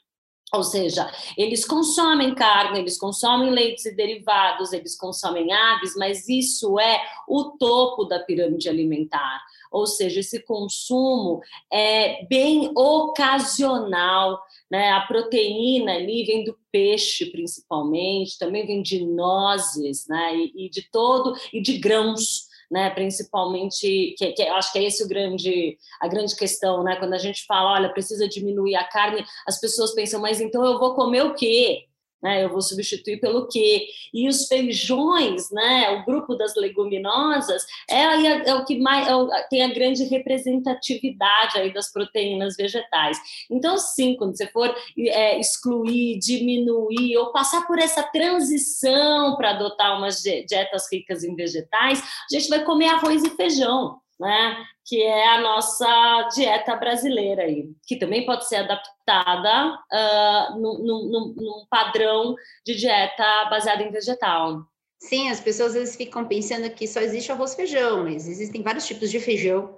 Ou 0.54 0.64
seja, 0.64 1.12
eles 1.38 1.66
consomem 1.66 2.34
carne, 2.34 2.80
eles 2.80 2.98
consomem 2.98 3.50
leites 3.50 3.86
e 3.86 3.96
derivados, 3.96 4.72
eles 4.72 4.96
consomem 4.96 5.52
aves, 5.52 5.96
mas 5.98 6.30
isso 6.30 6.80
é 6.80 7.02
o 7.28 7.58
topo 7.58 8.06
da 8.06 8.20
pirâmide 8.20 8.70
alimentar. 8.70 9.42
Ou 9.72 9.86
seja, 9.86 10.22
esse 10.22 10.42
consumo 10.44 11.42
é 11.72 12.26
bem 12.28 12.72
ocasional, 12.76 14.40
né? 14.72 14.92
A 14.92 15.02
proteína 15.02 15.96
ali 15.96 16.24
vem 16.24 16.44
do 16.46 16.58
peixe, 16.72 17.26
principalmente, 17.26 18.38
também 18.38 18.66
vem 18.66 18.82
de 18.82 19.04
nozes, 19.04 20.08
né? 20.08 20.36
E, 20.36 20.68
e 20.68 20.70
de 20.70 20.90
todo 20.90 21.36
e 21.52 21.60
de 21.60 21.78
grãos 21.78 22.48
né? 22.72 22.90
Principalmente, 22.90 24.16
que, 24.18 24.34
que 24.34 24.44
acho 24.44 24.72
que 24.72 24.80
é 24.80 24.84
esse 24.84 25.04
o 25.04 25.08
grande, 25.08 25.78
a 26.02 26.08
grande 26.08 26.36
questão, 26.36 26.84
né? 26.84 26.96
Quando 26.98 27.14
a 27.14 27.18
gente 27.18 27.46
fala, 27.46 27.74
olha, 27.74 27.94
precisa 27.94 28.28
diminuir 28.28 28.76
a 28.76 28.84
carne, 28.84 29.24
as 29.48 29.60
pessoas 29.60 29.94
pensam, 29.94 30.22
mas 30.22 30.40
então 30.40 30.66
eu 30.66 30.80
vou 30.80 30.96
comer 30.96 31.24
o 31.24 31.34
quê? 31.34 31.86
Né? 32.22 32.44
Eu 32.44 32.50
vou 32.50 32.62
substituir 32.62 33.20
pelo 33.20 33.48
quê? 33.48 33.88
E 34.14 34.28
os 34.28 34.48
feijões, 34.48 35.52
né? 35.52 35.92
O 35.92 36.06
grupo 36.06 36.36
das 36.36 36.56
leguminosas 36.56 37.66
é, 37.90 38.02
é, 38.02 38.56
o 38.56 38.66
que 38.66 38.80
mais 38.80 39.08
é 39.08 39.16
o, 39.16 39.30
tem 39.50 39.64
a 39.64 39.74
grande 39.74 40.04
representatividade 40.06 41.58
aí 41.58 41.74
das 41.74 41.92
proteínas 41.92 42.56
vegetais. 42.56 43.18
Então, 43.50 43.78
sim, 43.78 44.16
quando 44.16 44.36
você 44.36 44.48
for 44.48 44.76
é, 44.98 45.40
excluir, 45.40 46.20
diminuir 46.20 47.18
ou 47.18 47.32
passar 47.32 47.66
por 47.68 47.80
essa 47.80 48.04
transição 48.04 49.36
para 49.36 49.52
adotar 49.52 49.98
umas 49.98 50.22
dietas 50.22 50.92
ricas 50.92 51.24
em 51.24 51.36
vegetais, 51.36 52.02
a 52.02 52.34
gente 52.34 52.50
vai 52.50 52.64
comer 52.64 52.88
arroz 52.88 53.24
e 53.24 53.30
feijão 53.30 54.00
né? 54.20 54.66
Que 54.86 55.02
é 55.02 55.28
a 55.30 55.42
nossa 55.42 56.30
dieta 56.34 56.76
brasileira 56.76 57.44
aí, 57.44 57.70
que 57.86 57.98
também 57.98 58.26
pode 58.26 58.48
ser 58.48 58.58
adaptada 58.58 59.74
uh, 59.74 60.60
num, 60.60 61.66
padrão 61.70 62.36
de 62.66 62.76
dieta 62.76 63.46
baseada 63.50 63.84
em 63.84 63.92
vegetal. 63.92 64.66
Sim, 65.00 65.30
as 65.30 65.40
pessoas 65.40 65.70
às 65.70 65.76
vezes 65.76 65.96
ficam 65.96 66.28
pensando 66.28 66.70
que 66.70 66.88
só 66.88 67.00
existe 67.00 67.32
arroz 67.32 67.54
e 67.54 67.58
feijão, 67.58 68.04
mas 68.04 68.28
existem 68.28 68.64
vários 68.64 68.88
tipos 68.88 69.12
de 69.12 69.20
feijão. 69.20 69.78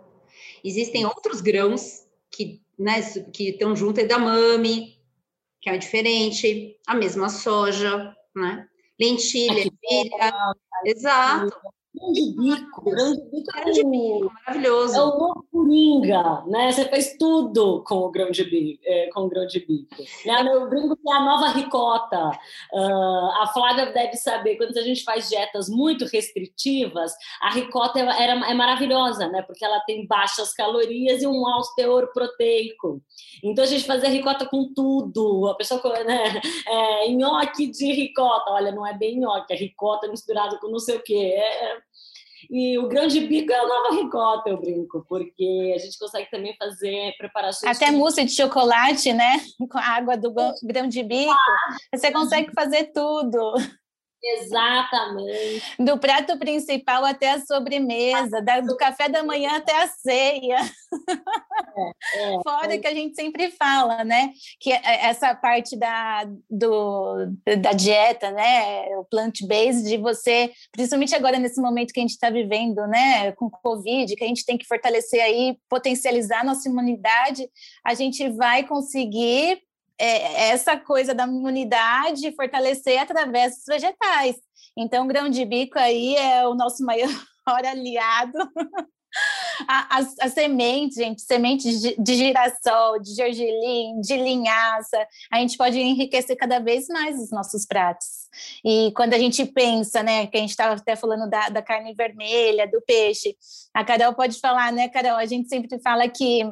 Existem 0.64 1.06
outros 1.06 1.42
grãos 1.42 2.08
que, 2.32 2.62
né, 2.78 3.02
que 3.34 3.50
estão 3.50 3.76
junto, 3.76 4.00
edamame, 4.00 4.98
que 5.60 5.70
é 5.70 5.78
diferente, 5.78 6.80
a 6.88 6.96
mesma 6.96 7.30
soja, 7.30 8.16
né? 8.36 8.68
Lentilha, 9.00 9.60
ervilha, 9.60 10.34
exato. 10.86 11.56
Grão 11.98 12.14
de 12.14 12.36
bico. 12.36 12.82
Grão 12.84 13.14
de 13.14 13.22
bico, 13.24 13.52
grão 13.52 13.72
de 13.72 13.84
bico 13.84 14.34
maravilhoso. 14.46 14.96
É 14.96 15.02
o 15.02 15.44
coringa, 15.52 16.44
né? 16.46 16.72
Você 16.72 16.86
faz 16.86 17.18
tudo 17.18 17.84
com 17.84 17.96
o 17.96 18.12
grão 18.12 18.30
de 18.30 18.44
bico. 18.44 18.82
É, 18.86 19.10
com 19.10 19.22
o 19.22 19.30
grão 19.30 19.48
de 19.48 19.60
bico. 19.60 19.96
Né? 20.26 20.48
Eu 20.48 20.70
brinco 20.70 20.96
que 20.96 21.10
é 21.10 21.14
a 21.14 21.22
nova 21.22 21.50
ricota. 21.50 22.30
Uh, 22.72 23.42
a 23.42 23.50
Flávia 23.54 23.88
deve 23.88 24.16
saber, 24.16 24.58
quando 24.58 24.78
a 24.78 24.82
gente 24.82 25.04
faz 25.04 25.28
dietas 25.28 25.68
muito 25.70 26.06
restritivas, 26.06 27.14
a 27.42 27.52
ricota 27.52 28.00
é, 28.00 28.24
era, 28.24 28.50
é 28.50 28.54
maravilhosa, 28.54 29.28
né? 29.28 29.42
Porque 29.42 29.66
ela 29.66 29.80
tem 29.82 30.06
baixas 30.06 30.54
calorias 30.54 31.24
e 31.24 31.28
um 31.28 31.48
alto 31.48 31.74
teor 31.76 32.12
proteico. 32.14 33.02
Então 33.44 33.64
a 33.64 33.68
gente 33.68 33.86
fazia 33.86 34.10
ricota 34.10 34.46
com 34.46 34.72
tudo. 34.74 35.48
A 35.48 35.56
pessoa, 35.56 35.82
né? 36.04 36.42
É, 36.68 37.10
nhoque 37.10 37.68
de 37.68 37.92
ricota. 37.92 38.52
Olha, 38.52 38.72
não 38.72 38.86
é 38.86 38.94
bem 38.94 39.20
nhoque, 39.20 39.54
é 39.54 39.56
ricota 39.58 40.08
misturado 40.08 40.60
com 40.60 40.68
não 40.68 40.80
sei 40.80 40.98
o 40.98 41.04
quê. 41.04 41.34
É, 41.36 41.78
e 42.50 42.78
o 42.78 42.88
grão 42.88 43.08
de 43.08 43.22
bico 43.22 43.52
é 43.52 43.60
a 43.60 43.68
nova 43.68 43.96
ricota, 43.96 44.50
eu 44.50 44.60
brinco, 44.60 45.06
porque 45.08 45.74
a 45.76 45.78
gente 45.80 45.98
consegue 45.98 46.30
também 46.30 46.56
fazer 46.58 47.14
preparações. 47.18 47.76
Até 47.76 47.92
mousse 47.92 48.24
de 48.24 48.32
chocolate, 48.32 49.14
né? 49.14 49.40
Com 49.70 49.78
a 49.78 49.96
água 49.96 50.18
do 50.18 50.34
grão 50.64 50.88
de 50.88 51.04
bico. 51.04 51.32
Ah, 51.32 51.98
você 51.98 52.12
consegue 52.12 52.52
fazer 52.54 52.92
tudo. 52.94 53.54
Exatamente. 54.24 55.64
Do 55.80 55.98
prato 56.00 56.38
principal 56.40 57.06
até 57.06 57.32
a 57.32 57.42
sobremesa, 57.42 58.44
do 58.66 58.76
café 58.76 59.08
da 59.08 59.24
manhã 59.24 59.58
até 59.58 59.84
a 59.84 59.88
ceia. 59.88 60.58
É, 61.78 62.34
é, 62.34 62.40
Fora 62.44 62.74
é. 62.74 62.78
que 62.80 62.88
a 62.88 62.94
gente 62.94 63.16
sempre 63.16 63.52
fala, 63.52 64.04
né? 64.04 64.32
Que 64.60 64.72
é, 64.72 65.06
essa 65.06 65.36
parte 65.36 65.78
da, 65.78 66.28
do, 66.50 67.28
da 67.60 67.72
dieta, 67.74 68.32
né? 68.32 68.88
O 68.98 69.06
plant-based, 69.06 69.84
de 69.84 69.98
você, 69.98 70.52
principalmente 70.72 71.16
agora 71.16 71.38
nesse 71.38 71.62
momento 71.62 71.94
que 71.94 72.00
a 72.00 72.04
gente 72.04 72.12
está 72.12 72.30
vivendo, 72.30 72.86
né? 72.88 73.32
Com 73.34 73.50
Covid, 73.50 74.16
que 74.16 74.24
a 74.24 74.28
gente 74.28 74.46
tem 74.46 74.58
que 74.58 74.66
fortalecer 74.66 75.22
aí, 75.22 75.58
potencializar 75.70 76.44
nossa 76.44 76.68
imunidade, 76.68 77.48
a 77.86 77.94
gente 77.94 78.28
vai 78.30 78.64
conseguir 78.64 79.62
é, 80.00 80.50
essa 80.50 80.78
coisa 80.78 81.14
da 81.14 81.26
imunidade 81.26 82.36
fortalecer 82.36 83.00
através 83.00 83.56
dos 83.56 83.66
vegetais. 83.68 84.36
Então, 84.76 85.06
o 85.06 85.08
grão 85.08 85.30
de 85.30 85.44
bico 85.44 85.80
aí 85.80 86.16
é 86.16 86.48
o 86.48 86.54
nosso 86.54 86.84
maior 86.84 87.10
aliado 87.48 88.38
as, 89.68 90.16
as, 90.20 90.34
sementes, 90.34 90.98
gente, 90.98 91.22
sementes 91.22 91.82
de, 91.82 91.96
de 91.98 92.16
girassol, 92.16 93.00
de 93.00 93.16
gergelim, 93.16 94.00
de 94.02 94.16
linhaça, 94.16 95.08
a 95.32 95.40
gente 95.40 95.58
pode 95.58 95.80
enriquecer 95.80 96.36
cada 96.36 96.60
vez 96.60 96.88
mais 96.88 97.20
os 97.20 97.32
nossos 97.32 97.66
pratos. 97.66 98.28
E 98.64 98.92
quando 98.96 99.14
a 99.14 99.20
gente 99.20 99.46
pensa, 99.46 100.04
né, 100.04 100.28
que 100.28 100.38
a 100.38 100.40
gente 100.40 100.52
estava 100.52 100.76
até 100.76 100.96
falando 100.96 101.30
da, 101.30 101.50
da 101.50 101.62
carne 101.62 101.94
vermelha, 101.94 102.68
do 102.68 102.82
peixe, 102.82 103.36
a 103.74 103.84
Carol 103.84 104.14
pode 104.14 104.40
falar, 104.40 104.72
né, 104.72 104.88
Carol? 104.90 105.18
A 105.18 105.26
gente 105.26 105.48
sempre 105.48 105.80
fala 105.80 106.08
que 106.08 106.44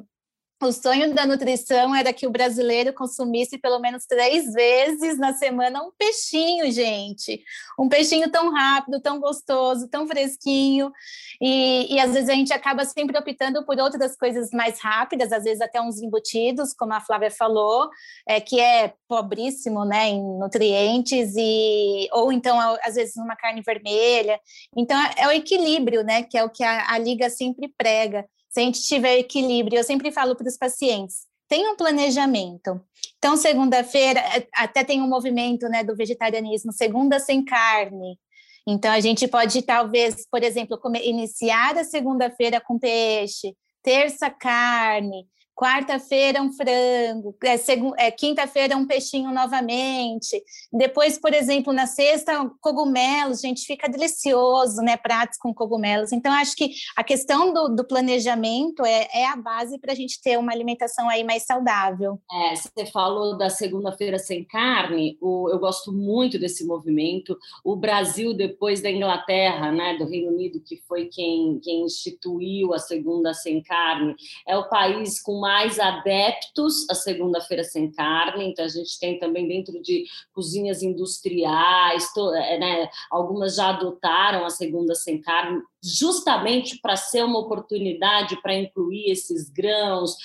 o 0.65 0.71
sonho 0.71 1.13
da 1.13 1.25
nutrição 1.25 1.95
era 1.95 2.11
que 2.11 2.27
o 2.27 2.31
brasileiro 2.31 2.93
consumisse 2.93 3.57
pelo 3.57 3.79
menos 3.79 4.05
três 4.05 4.51
vezes 4.51 5.17
na 5.17 5.33
semana 5.33 5.81
um 5.83 5.91
peixinho, 5.97 6.71
gente. 6.71 7.43
Um 7.79 7.87
peixinho 7.87 8.29
tão 8.29 8.51
rápido, 8.51 8.99
tão 8.99 9.19
gostoso, 9.19 9.87
tão 9.87 10.07
fresquinho. 10.07 10.91
E, 11.41 11.93
e 11.93 11.99
às 11.99 12.13
vezes 12.13 12.29
a 12.29 12.33
gente 12.33 12.53
acaba 12.53 12.85
sempre 12.85 13.17
optando 13.17 13.65
por 13.65 13.79
outras 13.79 14.15
coisas 14.15 14.49
mais 14.51 14.79
rápidas, 14.79 15.31
às 15.31 15.43
vezes 15.43 15.61
até 15.61 15.81
uns 15.81 16.01
embutidos, 16.01 16.73
como 16.73 16.93
a 16.93 17.01
Flávia 17.01 17.31
falou, 17.31 17.89
é, 18.27 18.41
que 18.41 18.59
é 18.59 18.93
pobríssimo 19.07 19.85
né, 19.85 20.09
em 20.09 20.39
nutrientes, 20.39 21.33
e, 21.37 22.07
ou 22.11 22.31
então, 22.31 22.59
às 22.83 22.95
vezes, 22.95 23.15
uma 23.17 23.35
carne 23.35 23.61
vermelha. 23.61 24.39
Então, 24.75 24.97
é 25.17 25.27
o 25.27 25.31
equilíbrio, 25.31 26.03
né, 26.03 26.23
que 26.23 26.37
é 26.37 26.43
o 26.43 26.49
que 26.49 26.63
a, 26.63 26.91
a 26.91 26.97
Liga 26.97 27.29
sempre 27.29 27.67
prega 27.77 28.25
se 28.55 28.61
a 28.61 28.63
gente 28.63 28.81
tiver 28.83 29.19
equilíbrio, 29.19 29.77
eu 29.77 29.83
sempre 29.83 30.13
falo 30.13 30.33
para 30.33 30.47
os 30.47 30.55
pacientes, 30.55 31.27
tem 31.45 31.67
um 31.67 31.75
planejamento. 31.75 32.79
Então, 33.17 33.35
segunda-feira, 33.35 34.21
é, 34.21 34.47
até 34.53 34.81
tem 34.81 35.01
um 35.01 35.09
movimento 35.09 35.67
né, 35.67 35.83
do 35.83 35.93
vegetarianismo, 35.93 36.71
segunda 36.71 37.19
sem 37.19 37.43
carne. 37.43 38.17
Então, 38.65 38.89
a 38.89 39.01
gente 39.01 39.27
pode, 39.27 39.61
talvez, 39.61 40.25
por 40.31 40.41
exemplo, 40.41 40.77
comer, 40.77 41.05
iniciar 41.05 41.77
a 41.77 41.83
segunda-feira 41.83 42.61
com 42.61 42.79
peixe, 42.79 43.53
terça 43.83 44.29
carne, 44.29 45.27
quarta-feira 45.55 46.41
um 46.41 46.51
frango, 46.51 47.33
é, 47.43 48.07
é, 48.07 48.11
quinta-feira 48.11 48.75
um 48.75 48.85
peixinho 48.85 49.31
novamente, 49.31 50.43
depois, 50.71 51.17
por 51.17 51.33
exemplo, 51.33 51.71
na 51.71 51.87
sexta, 51.87 52.51
cogumelos, 52.59 53.39
gente, 53.39 53.65
fica 53.65 53.87
delicioso, 53.87 54.81
né, 54.81 54.97
pratos 54.97 55.37
com 55.37 55.53
cogumelos, 55.53 56.11
então 56.11 56.33
acho 56.33 56.55
que 56.55 56.71
a 56.95 57.03
questão 57.03 57.53
do, 57.53 57.69
do 57.69 57.87
planejamento 57.87 58.85
é, 58.85 59.07
é, 59.13 59.25
a 59.27 59.37
base 59.37 59.79
para 59.79 59.93
a 59.93 59.95
gente 59.95 60.21
ter 60.21 60.37
uma 60.37 60.51
alimentação 60.51 61.07
aí 61.07 61.23
mais 61.23 61.43
saudável. 61.43 62.19
É, 62.29 62.55
você 62.55 62.85
falou 62.91 63.37
da 63.37 63.49
segunda-feira 63.49 64.19
sem 64.19 64.43
carne, 64.43 65.17
o, 65.21 65.49
eu 65.49 65.57
gosto 65.57 65.93
muito 65.93 66.37
desse 66.37 66.65
movimento, 66.65 67.37
o 67.63 67.77
Brasil, 67.77 68.33
depois 68.33 68.81
da 68.81 68.91
Inglaterra, 68.91 69.71
né, 69.71 69.95
do 69.97 70.05
Reino 70.05 70.31
Unido, 70.31 70.59
que 70.59 70.81
foi 70.85 71.05
quem, 71.05 71.59
quem 71.63 71.85
instituiu 71.85 72.73
a 72.73 72.79
segunda 72.79 73.33
sem 73.33 73.63
carne, 73.63 74.15
é 74.45 74.57
o 74.57 74.67
país 74.67 75.21
com 75.21 75.44
mais 75.45 75.79
adeptos 75.79 76.89
à 76.89 76.95
segunda-feira 76.95 77.63
sem 77.63 77.91
carne, 77.91 78.49
então 78.49 78.65
a 78.65 78.67
gente 78.67 78.99
tem 78.99 79.19
também 79.19 79.47
dentro 79.47 79.79
de 79.79 80.05
cozinhas 80.33 80.81
industriais, 80.81 82.11
to, 82.13 82.33
é, 82.33 82.57
né, 82.57 82.89
algumas 83.11 83.55
já 83.55 83.69
adotaram 83.69 84.43
a 84.43 84.49
segunda 84.49 84.95
sem 84.95 85.21
carne, 85.21 85.61
justamente 85.85 86.79
para 86.79 86.95
ser 86.95 87.23
uma 87.23 87.39
oportunidade 87.39 88.41
para 88.41 88.55
incluir 88.55 89.11
esses 89.11 89.49
grãos, 89.49 90.15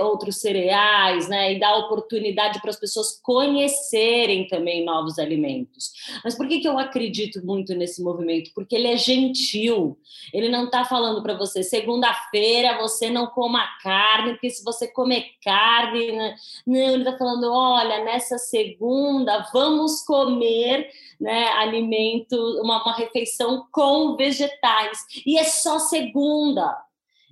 outros 0.00 0.36
cereais, 0.36 1.28
né, 1.28 1.52
e 1.52 1.60
dar 1.60 1.76
oportunidade 1.76 2.60
para 2.60 2.70
as 2.70 2.78
pessoas 2.78 3.20
conhecerem 3.22 4.46
também 4.46 4.84
novos 4.84 5.18
alimentos. 5.18 5.92
Mas 6.24 6.34
por 6.34 6.48
que, 6.48 6.60
que 6.60 6.68
eu 6.68 6.78
acredito 6.78 7.44
muito 7.44 7.74
nesse 7.74 8.02
movimento? 8.02 8.50
Porque 8.54 8.76
ele 8.76 8.88
é 8.88 8.96
gentil, 8.96 9.98
ele 10.32 10.48
não 10.48 10.64
está 10.64 10.84
falando 10.84 11.22
para 11.22 11.36
você, 11.36 11.62
segunda-feira 11.62 12.78
você 12.80 13.10
não 13.10 13.26
coma 13.26 13.66
carne, 13.82 14.32
porque 14.32 14.50
se 14.50 14.64
você 14.64 14.88
comer 14.88 15.26
carne, 15.44 16.12
né? 16.12 16.34
não, 16.66 16.76
ele 16.76 17.02
está 17.02 17.16
falando, 17.16 17.52
olha, 17.52 18.04
nessa 18.04 18.38
segunda 18.38 19.46
vamos 19.52 20.02
comer 20.04 20.88
né, 21.20 21.48
alimento, 21.50 22.36
uma, 22.60 22.82
uma 22.82 22.94
refeição 22.94 23.66
com 23.70 24.16
vegetais. 24.16 25.01
E 25.26 25.38
é 25.38 25.44
só 25.44 25.78
segunda. 25.78 26.76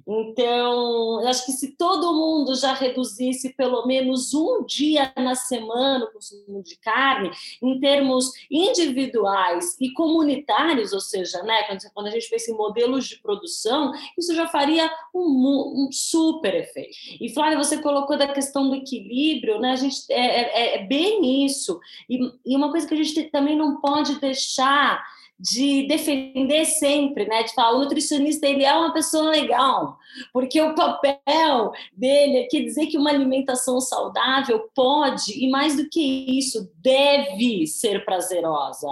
Então, 0.06 1.20
eu 1.22 1.28
acho 1.28 1.46
que 1.46 1.52
se 1.52 1.76
todo 1.76 2.12
mundo 2.12 2.54
já 2.56 2.72
reduzisse 2.72 3.54
pelo 3.54 3.86
menos 3.86 4.34
um 4.34 4.64
dia 4.64 5.12
na 5.16 5.34
semana 5.34 6.04
o 6.04 6.12
consumo 6.12 6.62
de 6.62 6.76
carne, 6.76 7.30
em 7.62 7.78
termos 7.78 8.32
individuais 8.50 9.76
e 9.80 9.92
comunitários, 9.92 10.92
ou 10.92 11.00
seja, 11.00 11.42
né, 11.42 11.62
quando 11.94 12.08
a 12.08 12.10
gente 12.10 12.28
pensa 12.28 12.50
em 12.50 12.56
modelos 12.56 13.06
de 13.06 13.20
produção, 13.20 13.92
isso 14.18 14.34
já 14.34 14.48
faria 14.48 14.90
um, 15.14 15.86
um 15.86 15.92
super 15.92 16.54
efeito. 16.54 16.96
E, 17.20 17.32
Flávia, 17.32 17.58
você 17.58 17.78
colocou 17.78 18.18
da 18.18 18.26
questão 18.28 18.68
do 18.68 18.74
equilíbrio, 18.74 19.60
né, 19.60 19.72
a 19.72 19.76
gente, 19.76 20.10
é, 20.10 20.16
é, 20.18 20.82
é 20.82 20.86
bem 20.86 21.44
isso. 21.44 21.78
E, 22.08 22.18
e 22.44 22.56
uma 22.56 22.70
coisa 22.70 22.86
que 22.86 22.94
a 22.94 22.96
gente 22.96 23.24
também 23.30 23.56
não 23.56 23.80
pode 23.80 24.18
deixar 24.18 25.04
de 25.40 25.86
defender 25.88 26.66
sempre, 26.66 27.26
né? 27.26 27.42
De 27.42 27.54
falar, 27.54 27.72
o 27.72 27.80
nutricionista 27.80 28.46
ele 28.46 28.62
é 28.62 28.74
uma 28.74 28.92
pessoa 28.92 29.30
legal, 29.30 29.96
porque 30.34 30.60
o 30.60 30.74
papel 30.74 31.72
dele 31.92 32.40
é 32.40 32.42
que 32.44 32.62
dizer 32.62 32.86
que 32.86 32.98
uma 32.98 33.08
alimentação 33.08 33.80
saudável 33.80 34.68
pode, 34.74 35.32
e 35.42 35.50
mais 35.50 35.76
do 35.76 35.88
que 35.88 36.38
isso, 36.38 36.70
deve 36.76 37.66
ser 37.66 38.04
prazerosa. 38.04 38.86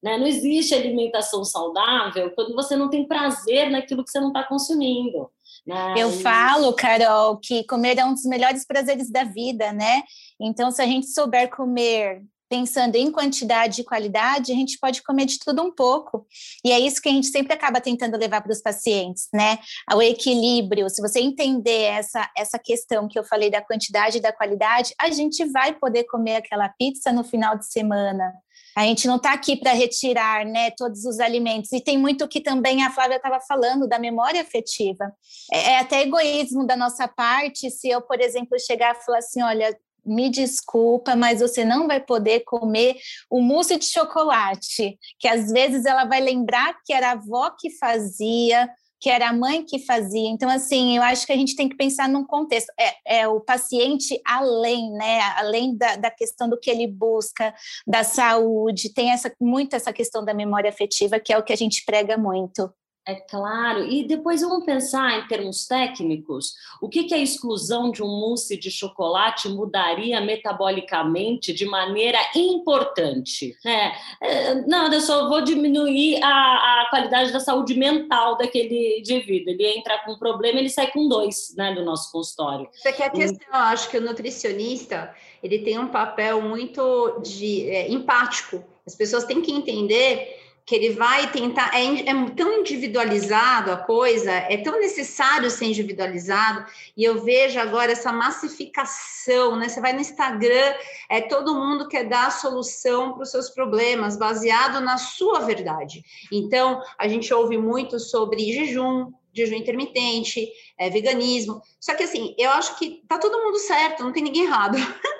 Né? 0.00 0.16
Não 0.16 0.26
existe 0.26 0.72
alimentação 0.72 1.44
saudável 1.44 2.30
quando 2.30 2.54
você 2.54 2.76
não 2.76 2.88
tem 2.88 3.04
prazer 3.04 3.68
naquilo 3.68 4.04
que 4.04 4.10
você 4.12 4.20
não 4.20 4.28
está 4.28 4.44
consumindo. 4.44 5.28
Né? 5.66 5.94
Eu 5.98 6.12
falo, 6.12 6.72
Carol, 6.74 7.38
que 7.38 7.64
comer 7.64 7.98
é 7.98 8.04
um 8.04 8.14
dos 8.14 8.24
melhores 8.24 8.64
prazeres 8.64 9.10
da 9.10 9.24
vida, 9.24 9.72
né? 9.72 10.02
Então, 10.40 10.70
se 10.70 10.80
a 10.80 10.86
gente 10.86 11.08
souber 11.08 11.50
comer 11.50 12.22
pensando 12.48 12.96
em 12.96 13.10
quantidade 13.10 13.80
e 13.80 13.84
qualidade, 13.84 14.52
a 14.52 14.54
gente 14.54 14.78
pode 14.78 15.02
comer 15.02 15.26
de 15.26 15.38
tudo 15.38 15.62
um 15.62 15.72
pouco. 15.72 16.26
E 16.64 16.72
é 16.72 16.80
isso 16.80 17.00
que 17.00 17.08
a 17.08 17.12
gente 17.12 17.28
sempre 17.28 17.52
acaba 17.52 17.80
tentando 17.80 18.16
levar 18.16 18.40
para 18.40 18.52
os 18.52 18.62
pacientes, 18.62 19.28
né? 19.32 19.58
O 19.94 20.02
equilíbrio. 20.02 20.88
Se 20.88 21.02
você 21.02 21.20
entender 21.20 21.82
essa, 21.82 22.30
essa 22.36 22.58
questão 22.58 23.08
que 23.08 23.18
eu 23.18 23.24
falei 23.24 23.50
da 23.50 23.60
quantidade 23.60 24.18
e 24.18 24.20
da 24.20 24.32
qualidade, 24.32 24.94
a 25.00 25.10
gente 25.10 25.44
vai 25.46 25.74
poder 25.74 26.04
comer 26.04 26.36
aquela 26.36 26.68
pizza 26.68 27.12
no 27.12 27.24
final 27.24 27.56
de 27.56 27.66
semana. 27.70 28.32
A 28.78 28.84
gente 28.84 29.08
não 29.08 29.16
está 29.16 29.32
aqui 29.32 29.56
para 29.56 29.72
retirar 29.72 30.44
né, 30.44 30.70
todos 30.70 31.04
os 31.04 31.18
alimentos. 31.18 31.72
E 31.72 31.80
tem 31.80 31.98
muito 31.98 32.28
que 32.28 32.40
também 32.40 32.84
a 32.84 32.90
Flávia 32.90 33.16
estava 33.16 33.40
falando 33.40 33.88
da 33.88 33.98
memória 33.98 34.40
afetiva. 34.40 35.12
É, 35.52 35.72
é 35.72 35.78
até 35.80 36.02
egoísmo 36.02 36.64
da 36.64 36.76
nossa 36.76 37.08
parte 37.08 37.70
se 37.72 37.88
eu, 37.88 38.00
por 38.00 38.20
exemplo, 38.20 38.58
chegar 38.60 38.94
e 38.94 39.04
falar 39.04 39.18
assim: 39.18 39.42
olha, 39.42 39.76
me 40.04 40.30
desculpa, 40.30 41.14
mas 41.14 41.40
você 41.40 41.64
não 41.64 41.86
vai 41.86 42.00
poder 42.00 42.40
comer 42.40 42.96
o 43.30 43.40
mousse 43.40 43.76
de 43.76 43.84
chocolate, 43.84 44.98
que 45.18 45.28
às 45.28 45.50
vezes 45.50 45.84
ela 45.84 46.04
vai 46.04 46.20
lembrar 46.20 46.74
que 46.84 46.92
era 46.92 47.10
a 47.10 47.12
avó 47.12 47.50
que 47.58 47.70
fazia, 47.78 48.68
que 49.00 49.08
era 49.08 49.28
a 49.28 49.32
mãe 49.32 49.64
que 49.64 49.78
fazia. 49.78 50.28
Então, 50.28 50.50
assim, 50.50 50.96
eu 50.96 51.02
acho 51.02 51.26
que 51.26 51.32
a 51.32 51.36
gente 51.36 51.54
tem 51.54 51.68
que 51.68 51.76
pensar 51.76 52.08
num 52.08 52.24
contexto. 52.24 52.72
É, 52.78 53.20
é 53.20 53.28
o 53.28 53.40
paciente 53.40 54.20
além, 54.24 54.90
né? 54.92 55.20
Além 55.36 55.76
da, 55.76 55.96
da, 55.96 56.10
questão 56.10 56.48
do 56.48 56.58
que 56.58 56.70
ele 56.70 56.86
busca, 56.86 57.54
da 57.86 58.02
saúde, 58.02 58.92
tem 58.92 59.10
essa 59.10 59.32
muito 59.40 59.74
essa 59.74 59.92
questão 59.92 60.24
da 60.24 60.34
memória 60.34 60.70
afetiva, 60.70 61.20
que 61.20 61.32
é 61.32 61.38
o 61.38 61.42
que 61.42 61.52
a 61.52 61.56
gente 61.56 61.84
prega 61.84 62.16
muito. 62.16 62.72
É 63.08 63.14
claro. 63.14 63.86
E 63.86 64.06
depois 64.06 64.42
vamos 64.42 64.66
pensar 64.66 65.18
em 65.18 65.26
termos 65.26 65.66
técnicos. 65.66 66.56
O 66.78 66.90
que, 66.90 67.04
que 67.04 67.14
a 67.14 67.18
exclusão 67.18 67.90
de 67.90 68.02
um 68.02 68.06
mousse 68.06 68.54
de 68.54 68.70
chocolate 68.70 69.48
mudaria 69.48 70.20
metabolicamente 70.20 71.54
de 71.54 71.64
maneira 71.64 72.18
importante? 72.36 73.56
É, 73.64 73.92
é, 74.20 74.54
não, 74.66 74.92
eu 74.92 75.00
só 75.00 75.26
vou 75.26 75.40
diminuir 75.40 76.22
a, 76.22 76.28
a, 76.28 76.86
qualidade 76.90 77.32
da 77.32 77.40
saúde 77.40 77.74
mental 77.74 78.36
daquele 78.36 78.98
indivíduo. 78.98 79.54
Ele 79.54 79.66
entra 79.78 79.98
com 80.04 80.12
um 80.12 80.18
problema, 80.18 80.58
ele 80.58 80.68
sai 80.68 80.90
com 80.90 81.08
dois, 81.08 81.54
né, 81.56 81.74
do 81.74 81.82
nosso 81.82 82.12
consultório. 82.12 82.68
Isso 82.74 82.88
aqui 82.88 83.02
é 83.02 83.06
a 83.06 83.10
questão. 83.10 83.48
Eu 83.48 83.54
acho 83.54 83.88
que 83.88 83.96
o 83.96 84.02
nutricionista 84.02 85.14
ele 85.42 85.60
tem 85.60 85.78
um 85.78 85.88
papel 85.88 86.42
muito 86.42 87.20
de 87.22 87.70
é, 87.70 87.90
empático. 87.90 88.62
As 88.86 88.94
pessoas 88.94 89.24
têm 89.24 89.40
que 89.40 89.50
entender 89.50 90.37
que 90.68 90.74
ele 90.74 90.90
vai 90.90 91.32
tentar, 91.32 91.70
é, 91.74 92.10
é, 92.10 92.30
tão 92.36 92.60
individualizado 92.60 93.72
a 93.72 93.78
coisa, 93.78 94.30
é 94.30 94.58
tão 94.58 94.78
necessário 94.78 95.50
ser 95.50 95.64
individualizado, 95.64 96.66
e 96.94 97.02
eu 97.02 97.24
vejo 97.24 97.58
agora 97.58 97.92
essa 97.92 98.12
massificação, 98.12 99.56
né? 99.56 99.66
Você 99.70 99.80
vai 99.80 99.94
no 99.94 100.00
Instagram, 100.02 100.74
é 101.08 101.22
todo 101.22 101.54
mundo 101.54 101.88
quer 101.88 102.04
dar 102.04 102.26
a 102.26 102.30
solução 102.30 103.14
para 103.14 103.22
os 103.22 103.30
seus 103.30 103.48
problemas, 103.48 104.18
baseado 104.18 104.78
na 104.82 104.98
sua 104.98 105.40
verdade. 105.40 106.04
Então, 106.30 106.82
a 106.98 107.08
gente 107.08 107.32
ouve 107.32 107.56
muito 107.56 107.98
sobre 107.98 108.52
jejum, 108.52 109.10
jejum 109.32 109.54
intermitente, 109.54 110.50
é, 110.78 110.88
veganismo. 110.88 111.60
Só 111.80 111.94
que 111.94 112.04
assim, 112.04 112.34
eu 112.38 112.50
acho 112.50 112.78
que 112.78 113.02
tá 113.08 113.18
todo 113.18 113.42
mundo 113.42 113.58
certo, 113.58 114.04
não 114.04 114.12
tem 114.12 114.22
ninguém 114.22 114.44
errado. 114.44 114.76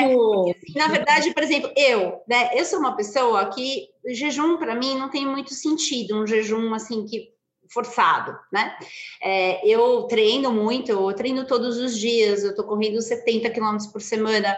É, 0.00 0.14
porque, 0.14 0.50
assim, 0.50 0.78
na 0.78 0.88
verdade, 0.88 1.32
por 1.32 1.42
exemplo, 1.44 1.70
eu, 1.76 2.20
né? 2.26 2.50
Eu 2.54 2.64
sou 2.64 2.80
uma 2.80 2.96
pessoa 2.96 3.46
que 3.50 3.88
jejum 4.06 4.56
para 4.56 4.74
mim 4.74 4.98
não 4.98 5.08
tem 5.08 5.24
muito 5.24 5.54
sentido, 5.54 6.16
um 6.16 6.26
jejum 6.26 6.74
assim 6.74 7.04
que 7.04 7.32
forçado, 7.72 8.36
né? 8.52 8.76
É, 9.22 9.66
eu 9.66 10.04
treino 10.04 10.50
muito, 10.52 10.90
eu 10.90 11.12
treino 11.12 11.46
todos 11.46 11.76
os 11.76 11.96
dias, 11.96 12.42
eu 12.42 12.54
tô 12.54 12.64
correndo 12.64 13.00
70 13.00 13.50
quilômetros 13.50 13.86
por 13.86 14.00
semana, 14.00 14.56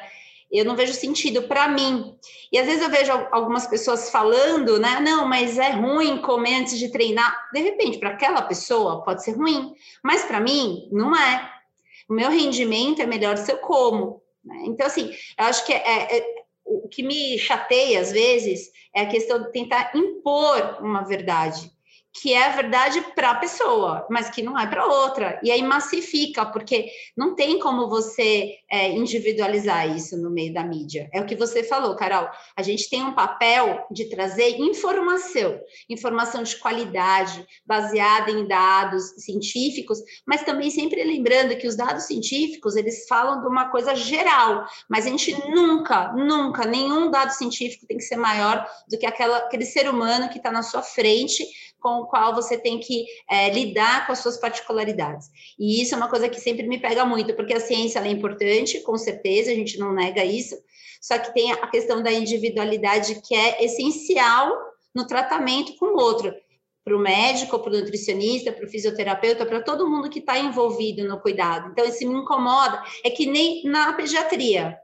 eu 0.50 0.64
não 0.64 0.74
vejo 0.74 0.92
sentido 0.92 1.42
para 1.42 1.68
mim. 1.68 2.16
E 2.52 2.58
às 2.58 2.66
vezes 2.66 2.82
eu 2.82 2.90
vejo 2.90 3.12
algumas 3.30 3.66
pessoas 3.66 4.10
falando, 4.10 4.78
né? 4.80 5.00
Não, 5.00 5.26
mas 5.26 5.58
é 5.58 5.70
ruim 5.70 6.20
comer 6.20 6.56
antes 6.56 6.78
de 6.78 6.90
treinar. 6.90 7.48
De 7.52 7.60
repente, 7.60 7.98
para 7.98 8.10
aquela 8.10 8.42
pessoa 8.42 9.04
pode 9.04 9.22
ser 9.22 9.32
ruim, 9.32 9.72
mas 10.02 10.24
para 10.24 10.40
mim 10.40 10.88
não 10.90 11.14
é. 11.14 11.48
O 12.08 12.14
meu 12.14 12.30
rendimento 12.30 13.00
é 13.00 13.06
melhor 13.06 13.36
se 13.36 13.52
eu 13.52 13.58
como. 13.58 14.20
Né? 14.44 14.62
Então, 14.66 14.86
assim, 14.86 15.10
eu 15.38 15.44
acho 15.44 15.64
que 15.64 15.72
é, 15.72 15.76
é, 15.76 16.18
é, 16.18 16.24
o 16.64 16.88
que 16.88 17.02
me 17.02 17.38
chateia 17.38 18.00
às 18.00 18.10
vezes 18.10 18.70
é 18.94 19.02
a 19.02 19.08
questão 19.08 19.42
de 19.42 19.52
tentar 19.52 19.92
impor 19.94 20.78
uma 20.80 21.02
verdade 21.02 21.70
que 22.12 22.35
é 22.35 22.46
a 22.46 22.57
verdade 22.57 23.01
para 23.14 23.31
a 23.31 23.35
pessoa, 23.37 24.07
mas 24.11 24.29
que 24.31 24.42
não 24.42 24.59
é 24.59 24.66
para 24.66 24.87
outra. 24.87 25.40
E 25.42 25.51
aí 25.51 25.62
massifica, 25.62 26.44
porque 26.44 26.90
não 27.16 27.35
tem 27.35 27.59
como 27.59 27.88
você 27.88 28.57
é, 28.70 28.90
individualizar 28.90 29.88
isso 29.96 30.16
no 30.16 30.31
meio 30.31 30.53
da 30.53 30.64
mídia. 30.64 31.09
É 31.12 31.20
o 31.20 31.27
que 31.27 31.37
você 31.37 31.62
falou, 31.62 31.94
Carol. 31.94 32.29
A 32.57 32.62
gente 32.62 32.90
tem 32.90 33.03
um 33.03 33.14
papel 33.14 33.87
de 33.90 34.07
trazer 34.07 34.59
informação, 34.59 35.61
informação 35.88 36.42
de 36.42 36.57
qualidade, 36.57 37.46
baseada 37.64 38.31
em 38.31 38.46
dados 38.46 39.11
científicos, 39.18 39.99
mas 40.27 40.42
também 40.42 40.70
sempre 40.70 41.03
lembrando 41.05 41.57
que 41.57 41.66
os 41.66 41.77
dados 41.77 42.05
científicos 42.05 42.75
eles 42.77 43.07
falam 43.09 43.40
de 43.40 43.46
uma 43.46 43.70
coisa 43.70 43.94
geral, 43.94 44.64
mas 44.88 45.07
a 45.07 45.11
gente 45.11 45.33
nunca, 45.49 46.12
nunca, 46.12 46.66
nenhum 46.66 47.11
dado 47.11 47.31
científico 47.31 47.87
tem 47.87 47.96
que 47.96 48.05
ser 48.05 48.16
maior 48.16 48.66
do 48.88 48.99
que 48.99 49.07
aquela, 49.07 49.38
aquele 49.38 49.64
ser 49.64 49.88
humano 49.88 50.29
que 50.29 50.38
está 50.38 50.51
na 50.51 50.62
sua 50.62 50.83
frente 50.83 51.44
com 51.81 51.99
o 52.00 52.06
qual 52.06 52.34
você 52.34 52.58
tem 52.58 52.78
que 52.78 53.06
é, 53.28 53.50
lidar 53.50 54.06
com 54.06 54.12
as 54.12 54.18
suas 54.18 54.38
particularidades. 54.38 55.28
E 55.58 55.82
isso 55.82 55.94
é 55.94 55.96
uma 55.96 56.08
coisa 56.08 56.28
que 56.28 56.40
sempre 56.40 56.66
me 56.66 56.78
pega 56.78 57.04
muito, 57.04 57.34
porque 57.34 57.54
a 57.54 57.60
ciência 57.60 57.98
é 58.00 58.08
importante, 58.08 58.80
com 58.80 58.96
certeza, 58.96 59.50
a 59.50 59.54
gente 59.54 59.78
não 59.78 59.92
nega 59.92 60.24
isso, 60.24 60.56
só 61.00 61.18
que 61.18 61.32
tem 61.32 61.50
a 61.52 61.66
questão 61.66 62.02
da 62.02 62.12
individualidade 62.12 63.20
que 63.26 63.34
é 63.34 63.64
essencial 63.64 64.52
no 64.94 65.06
tratamento 65.06 65.74
com 65.76 65.86
o 65.86 66.00
outro. 66.00 66.32
Para 66.84 66.96
o 66.96 67.00
médico, 67.00 67.58
para 67.58 67.72
o 67.72 67.76
nutricionista, 67.76 68.52
para 68.52 68.64
o 68.64 68.68
fisioterapeuta, 68.68 69.46
para 69.46 69.62
todo 69.62 69.88
mundo 69.88 70.10
que 70.10 70.18
está 70.18 70.38
envolvido 70.38 71.06
no 71.06 71.20
cuidado. 71.20 71.70
Então, 71.70 71.84
isso 71.84 72.06
me 72.06 72.18
incomoda. 72.18 72.82
É 73.04 73.10
que 73.10 73.26
nem 73.26 73.62
na 73.64 73.92
pediatria. 73.92 74.76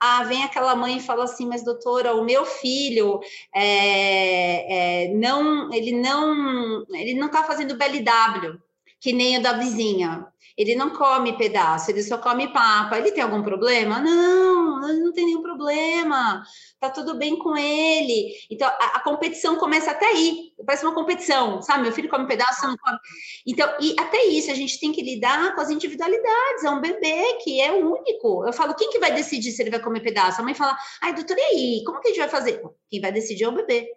Ah, 0.00 0.24
vem 0.24 0.42
aquela 0.44 0.74
mãe 0.74 0.96
e 0.96 1.02
fala 1.02 1.24
assim, 1.24 1.46
mas 1.46 1.62
doutora, 1.62 2.14
o 2.14 2.24
meu 2.24 2.46
filho 2.46 3.20
é, 3.54 5.04
é, 5.04 5.14
não, 5.14 5.72
ele 5.72 5.92
não, 5.92 6.86
ele 6.90 7.14
não 7.14 7.26
está 7.26 7.44
fazendo 7.44 7.76
BLW, 7.76 8.58
que 8.98 9.12
nem 9.12 9.38
o 9.38 9.42
da 9.42 9.52
vizinha. 9.52 10.26
Ele 10.60 10.74
não 10.74 10.90
come 10.90 11.38
pedaço, 11.38 11.90
ele 11.90 12.02
só 12.02 12.18
come 12.18 12.52
papa. 12.52 12.98
Ele 12.98 13.12
tem 13.12 13.24
algum 13.24 13.42
problema? 13.42 13.98
Não, 13.98 14.78
não 14.78 15.10
tem 15.10 15.24
nenhum 15.24 15.40
problema. 15.40 16.44
Tá 16.78 16.90
tudo 16.90 17.14
bem 17.16 17.38
com 17.38 17.56
ele. 17.56 18.34
Então, 18.50 18.68
a, 18.68 18.96
a, 18.96 19.00
competição 19.00 19.56
começa 19.56 19.90
até 19.90 20.04
aí. 20.04 20.52
Parece 20.66 20.84
uma 20.84 20.94
competição, 20.94 21.62
sabe? 21.62 21.84
Meu 21.84 21.92
filho 21.92 22.10
come 22.10 22.26
pedaço, 22.26 22.66
não 22.66 22.76
come. 22.76 22.98
Então, 23.46 23.74
e 23.80 23.96
até 23.98 24.22
isso, 24.26 24.50
a 24.50 24.54
gente 24.54 24.78
tem 24.78 24.92
que 24.92 25.00
lidar 25.00 25.54
com 25.54 25.62
as 25.62 25.70
individualidades. 25.70 26.62
É 26.62 26.68
um 26.68 26.82
bebê 26.82 27.38
que 27.42 27.58
é 27.58 27.72
único. 27.72 28.44
Eu 28.46 28.52
falo, 28.52 28.74
quem 28.74 28.90
que 28.90 28.98
vai 28.98 29.14
decidir 29.14 29.52
se 29.52 29.62
ele 29.62 29.70
vai 29.70 29.80
comer 29.80 30.00
pedaço? 30.00 30.42
A 30.42 30.44
mãe 30.44 30.52
fala, 30.52 30.76
ai, 31.00 31.14
doutor, 31.14 31.38
e 31.38 31.40
aí? 31.40 31.82
Como 31.86 32.00
que 32.00 32.08
a 32.08 32.10
gente 32.10 32.20
vai 32.20 32.28
fazer? 32.28 32.60
Quem 32.90 33.00
vai 33.00 33.10
decidir 33.10 33.44
é 33.44 33.48
o 33.48 33.52
bebê. 33.52 33.88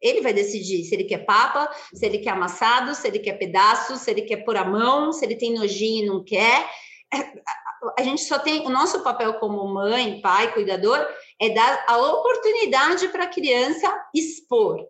Ele 0.00 0.20
vai 0.20 0.32
decidir 0.32 0.84
se 0.84 0.94
ele 0.94 1.04
quer 1.04 1.24
papa, 1.24 1.68
se 1.92 2.04
ele 2.04 2.18
quer 2.18 2.30
amassado, 2.30 2.94
se 2.94 3.06
ele 3.06 3.18
quer 3.18 3.34
pedaço, 3.34 3.96
se 3.96 4.10
ele 4.10 4.22
quer 4.22 4.38
pôr 4.38 4.56
a 4.56 4.64
mão, 4.64 5.12
se 5.12 5.24
ele 5.24 5.36
tem 5.36 5.54
nojinho 5.54 6.04
e 6.04 6.08
não 6.08 6.24
quer. 6.24 6.68
A 7.96 8.02
gente 8.02 8.22
só 8.22 8.38
tem 8.38 8.66
o 8.66 8.70
nosso 8.70 9.02
papel 9.02 9.34
como 9.34 9.66
mãe, 9.66 10.20
pai, 10.20 10.52
cuidador, 10.52 10.98
é 11.40 11.50
dar 11.50 11.84
a 11.88 11.96
oportunidade 11.98 13.08
para 13.08 13.24
a 13.24 13.28
criança 13.28 13.88
expor 14.14 14.86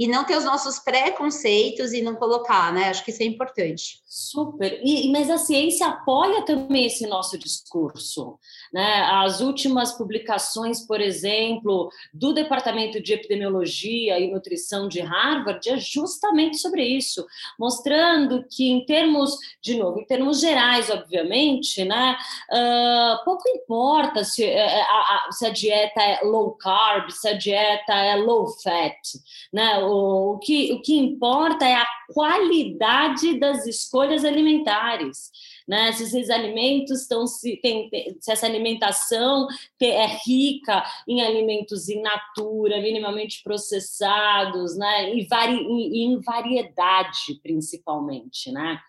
e 0.00 0.08
não 0.08 0.24
ter 0.24 0.34
os 0.38 0.46
nossos 0.46 0.78
preconceitos 0.78 1.92
e 1.92 2.00
não 2.00 2.14
colocar, 2.14 2.72
né? 2.72 2.88
Acho 2.88 3.04
que 3.04 3.10
isso 3.10 3.22
é 3.22 3.26
importante. 3.26 4.00
Super. 4.06 4.80
E, 4.82 5.12
mas 5.12 5.28
a 5.28 5.36
ciência 5.36 5.86
apoia 5.86 6.42
também 6.42 6.86
esse 6.86 7.06
nosso 7.06 7.36
discurso. 7.36 8.38
Né? 8.72 9.02
As 9.02 9.42
últimas 9.42 9.92
publicações, 9.92 10.86
por 10.86 11.02
exemplo, 11.02 11.90
do 12.14 12.32
Departamento 12.32 12.98
de 12.98 13.12
Epidemiologia 13.12 14.18
e 14.18 14.30
Nutrição 14.32 14.88
de 14.88 15.00
Harvard 15.00 15.68
é 15.68 15.76
justamente 15.76 16.56
sobre 16.56 16.82
isso, 16.82 17.26
mostrando 17.58 18.42
que, 18.50 18.70
em 18.70 18.86
termos, 18.86 19.36
de 19.62 19.76
novo, 19.76 20.00
em 20.00 20.06
termos 20.06 20.40
gerais, 20.40 20.88
obviamente, 20.88 21.84
né? 21.84 22.16
Uh, 22.50 23.22
pouco 23.22 23.46
importa 23.50 24.24
se, 24.24 24.46
uh, 24.46 24.58
a, 24.58 25.28
a, 25.28 25.32
se 25.32 25.44
a 25.44 25.50
dieta 25.50 26.00
é 26.00 26.20
low 26.22 26.52
carb, 26.52 27.10
se 27.10 27.28
a 27.28 27.36
dieta 27.36 27.92
é 27.92 28.16
low 28.16 28.48
fat, 28.62 28.96
né? 29.52 29.89
O, 29.90 30.38
que, 30.38 30.72
o 30.72 30.82
que 30.82 30.96
importa 30.96 31.66
é 31.66 31.74
a 31.74 31.86
qualidade 32.12 33.38
das 33.38 33.66
escolhas 33.66 34.24
alimentares. 34.24 35.30
Né? 35.66 35.92
Se 35.92 36.04
esses 36.04 36.30
alimentos 36.30 37.02
estão 37.02 37.26
se, 37.26 37.56
tem, 37.58 37.88
se 38.20 38.32
essa 38.32 38.46
alimentação 38.46 39.46
é 39.80 40.06
rica 40.26 40.84
em 41.06 41.22
alimentos 41.22 41.88
in 41.88 42.02
natura, 42.02 42.80
minimamente 42.80 43.42
processados, 43.42 44.76
né? 44.76 45.14
E, 45.14 45.26
vari, 45.26 45.54
em 45.54 46.20
variedade, 46.20 47.38
principalmente, 47.42 48.50
né? 48.50 48.80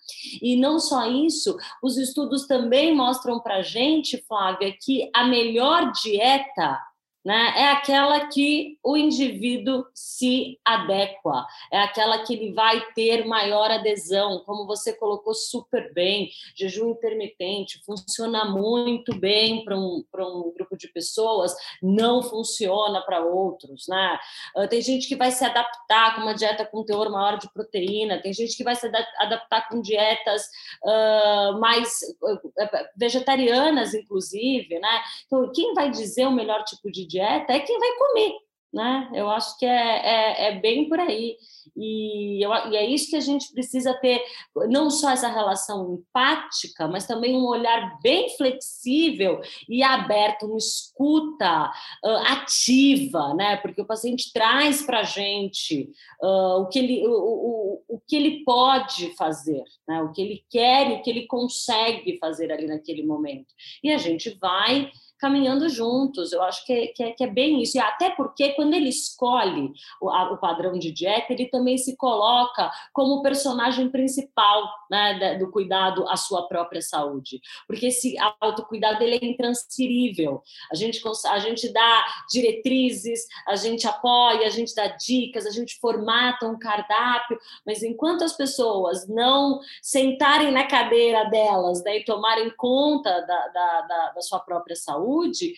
E 0.41 0.55
não 0.55 0.79
só 0.79 1.07
isso, 1.07 1.55
os 1.83 1.97
estudos 1.97 2.47
também 2.47 2.95
mostram 2.95 3.39
para 3.39 3.61
gente, 3.61 4.23
Flávia, 4.27 4.75
que 4.81 5.09
a 5.13 5.25
melhor 5.25 5.91
dieta 5.91 6.79
né? 7.23 7.53
É 7.55 7.71
aquela 7.71 8.27
que 8.27 8.77
o 8.83 8.97
indivíduo 8.97 9.85
se 9.93 10.59
adequa, 10.65 11.45
é 11.71 11.79
aquela 11.79 12.23
que 12.23 12.33
ele 12.33 12.53
vai 12.53 12.81
ter 12.93 13.25
maior 13.25 13.69
adesão, 13.69 14.43
como 14.45 14.65
você 14.65 14.93
colocou 14.93 15.33
super 15.33 15.93
bem, 15.93 16.29
jejum 16.55 16.91
intermitente 16.91 17.81
funciona 17.85 18.45
muito 18.45 19.15
bem 19.15 19.63
para 19.63 19.77
um, 19.77 20.03
um 20.19 20.53
grupo 20.53 20.75
de 20.75 20.87
pessoas, 20.87 21.55
não 21.81 22.23
funciona 22.23 23.01
para 23.01 23.23
outros, 23.23 23.87
né? 23.87 24.19
Ah, 24.55 24.67
tem 24.67 24.81
gente 24.81 25.07
que 25.07 25.15
vai 25.15 25.31
se 25.31 25.43
adaptar 25.45 26.15
com 26.15 26.21
uma 26.21 26.33
dieta 26.33 26.65
com 26.65 26.83
teor 26.83 27.09
maior 27.09 27.37
de 27.37 27.51
proteína, 27.53 28.21
tem 28.21 28.33
gente 28.33 28.55
que 28.55 28.63
vai 28.63 28.75
se 28.75 28.87
adaptar 29.19 29.67
com 29.69 29.81
dietas 29.81 30.43
uh, 30.83 31.59
mais 31.59 31.99
uh, 32.21 32.51
vegetarianas, 32.95 33.93
inclusive, 33.93 34.79
né? 34.79 35.01
Então, 35.25 35.51
quem 35.53 35.73
vai 35.73 35.89
dizer 35.89 36.27
o 36.27 36.31
melhor 36.31 36.63
tipo 36.63 36.91
de 36.91 37.05
dieta 37.11 37.53
é 37.53 37.59
quem 37.59 37.77
vai 37.77 37.89
comer, 37.97 38.33
né? 38.73 39.11
Eu 39.13 39.29
acho 39.29 39.57
que 39.57 39.65
é, 39.65 39.69
é, 39.69 40.47
é 40.47 40.59
bem 40.59 40.87
por 40.87 40.99
aí. 40.99 41.35
E, 41.75 42.43
eu, 42.43 42.51
e, 42.71 42.75
é 42.75 42.85
isso 42.85 43.09
que 43.09 43.15
a 43.15 43.21
gente 43.21 43.51
precisa 43.53 43.93
ter, 43.95 44.21
não 44.69 44.89
só 44.89 45.11
essa 45.11 45.27
relação 45.27 45.93
empática, 45.95 46.87
mas 46.87 47.05
também 47.05 47.35
um 47.35 47.45
olhar 47.45 47.99
bem 48.01 48.29
flexível 48.35 49.41
e 49.69 49.83
aberto, 49.83 50.45
uma 50.45 50.57
escuta 50.57 51.71
uh, 52.03 52.09
ativa, 52.27 53.33
né? 53.33 53.57
Porque 53.57 53.81
o 53.81 53.87
paciente 53.87 54.31
traz 54.33 54.81
para 54.81 54.99
a 54.99 55.03
gente 55.03 55.89
uh, 56.21 56.61
o, 56.61 56.67
que 56.67 56.79
ele, 56.79 57.07
o, 57.07 57.11
o, 57.11 57.83
o 57.95 58.01
que 58.07 58.15
ele 58.15 58.43
pode 58.43 59.15
fazer, 59.15 59.63
né? 59.87 60.01
o 60.01 60.11
que 60.11 60.21
ele 60.21 60.43
quer 60.49 60.89
e 60.89 60.93
o 60.93 61.01
que 61.01 61.09
ele 61.09 61.27
consegue 61.27 62.17
fazer 62.19 62.51
ali 62.51 62.67
naquele 62.67 63.03
momento. 63.05 63.53
E 63.83 63.91
a 63.91 63.97
gente 63.97 64.37
vai 64.39 64.91
caminhando 65.21 65.69
juntos. 65.69 66.33
Eu 66.33 66.41
acho 66.41 66.65
que 66.65 66.73
é, 66.73 66.87
que 66.87 67.03
é, 67.03 67.11
que 67.11 67.23
é 67.23 67.27
bem 67.27 67.61
isso. 67.61 67.77
E 67.77 67.79
até 67.79 68.09
porque, 68.09 68.53
quando 68.53 68.73
ele 68.73 68.89
escolhe 68.89 69.71
o, 70.01 70.09
a, 70.09 70.33
o, 70.33 70.37
padrão 70.37 70.73
de 70.79 70.91
dieta, 70.91 71.31
ele 71.31 71.45
também 71.45 71.77
se 71.77 71.95
coloca 71.95 72.71
como 72.91 73.21
personagem 73.21 73.89
principal 73.89 74.67
né, 74.89 75.37
do 75.37 75.51
cuidado 75.51 76.09
à 76.09 76.17
sua 76.17 76.47
própria 76.47 76.81
saúde. 76.81 77.39
Porque 77.67 77.87
esse 77.87 78.15
autocuidado 78.39 79.03
ele 79.03 79.15
é 79.15 79.25
intransferível. 79.25 80.41
A 80.71 80.75
gente, 80.75 80.99
a 81.27 81.39
gente 81.39 81.71
dá 81.71 82.05
diretrizes, 82.31 83.27
a 83.47 83.55
gente 83.55 83.87
apoia, 83.87 84.47
a 84.47 84.49
gente 84.49 84.73
dá 84.73 84.87
dicas, 84.87 85.45
a 85.45 85.51
gente 85.51 85.79
formata 85.79 86.47
um 86.47 86.57
cardápio, 86.57 87.37
mas 87.63 87.83
enquanto 87.83 88.23
as 88.23 88.35
pessoas 88.35 89.07
não 89.07 89.59
sentarem 89.83 90.51
na 90.51 90.65
cadeira 90.65 91.25
delas 91.25 91.83
né, 91.83 91.97
e 91.97 92.05
tomarem 92.05 92.49
conta 92.57 93.21
da, 93.21 93.47
da, 93.49 93.81
da, 93.81 94.11
da 94.13 94.21
sua 94.21 94.39
própria 94.39 94.75
saúde, 94.75 95.10
saúde, 95.11 95.53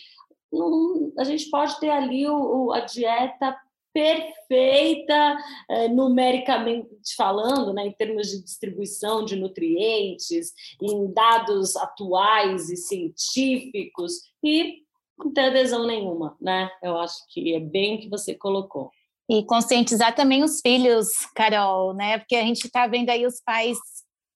a 1.18 1.24
gente 1.24 1.50
pode 1.50 1.80
ter 1.80 1.90
ali 1.90 2.28
o, 2.28 2.72
a 2.72 2.82
dieta 2.82 3.56
perfeita, 3.94 5.38
é, 5.70 5.88
numericamente 5.88 6.90
falando, 7.16 7.74
né, 7.74 7.86
em 7.86 7.92
termos 7.92 8.28
de 8.28 8.44
distribuição 8.44 9.24
de 9.24 9.36
nutrientes, 9.36 10.52
em 10.82 11.14
dados 11.14 11.76
atuais 11.76 12.70
e 12.72 12.76
científicos, 12.76 14.14
e 14.44 14.82
não 15.18 15.32
ter 15.32 15.42
adesão 15.42 15.86
nenhuma, 15.86 16.36
né? 16.42 16.72
Eu 16.82 16.98
acho 16.98 17.18
que 17.30 17.54
é 17.54 17.60
bem 17.60 17.96
o 17.96 18.00
que 18.00 18.10
você 18.10 18.34
colocou. 18.34 18.90
E 19.30 19.44
conscientizar 19.46 20.16
também 20.16 20.44
os 20.44 20.60
filhos, 20.60 21.10
Carol, 21.36 21.94
né? 21.94 22.18
Porque 22.18 22.36
a 22.36 22.42
gente 22.42 22.66
está 22.66 22.88
vendo 22.88 23.10
aí 23.12 23.26
os 23.28 23.40
pais 23.40 23.78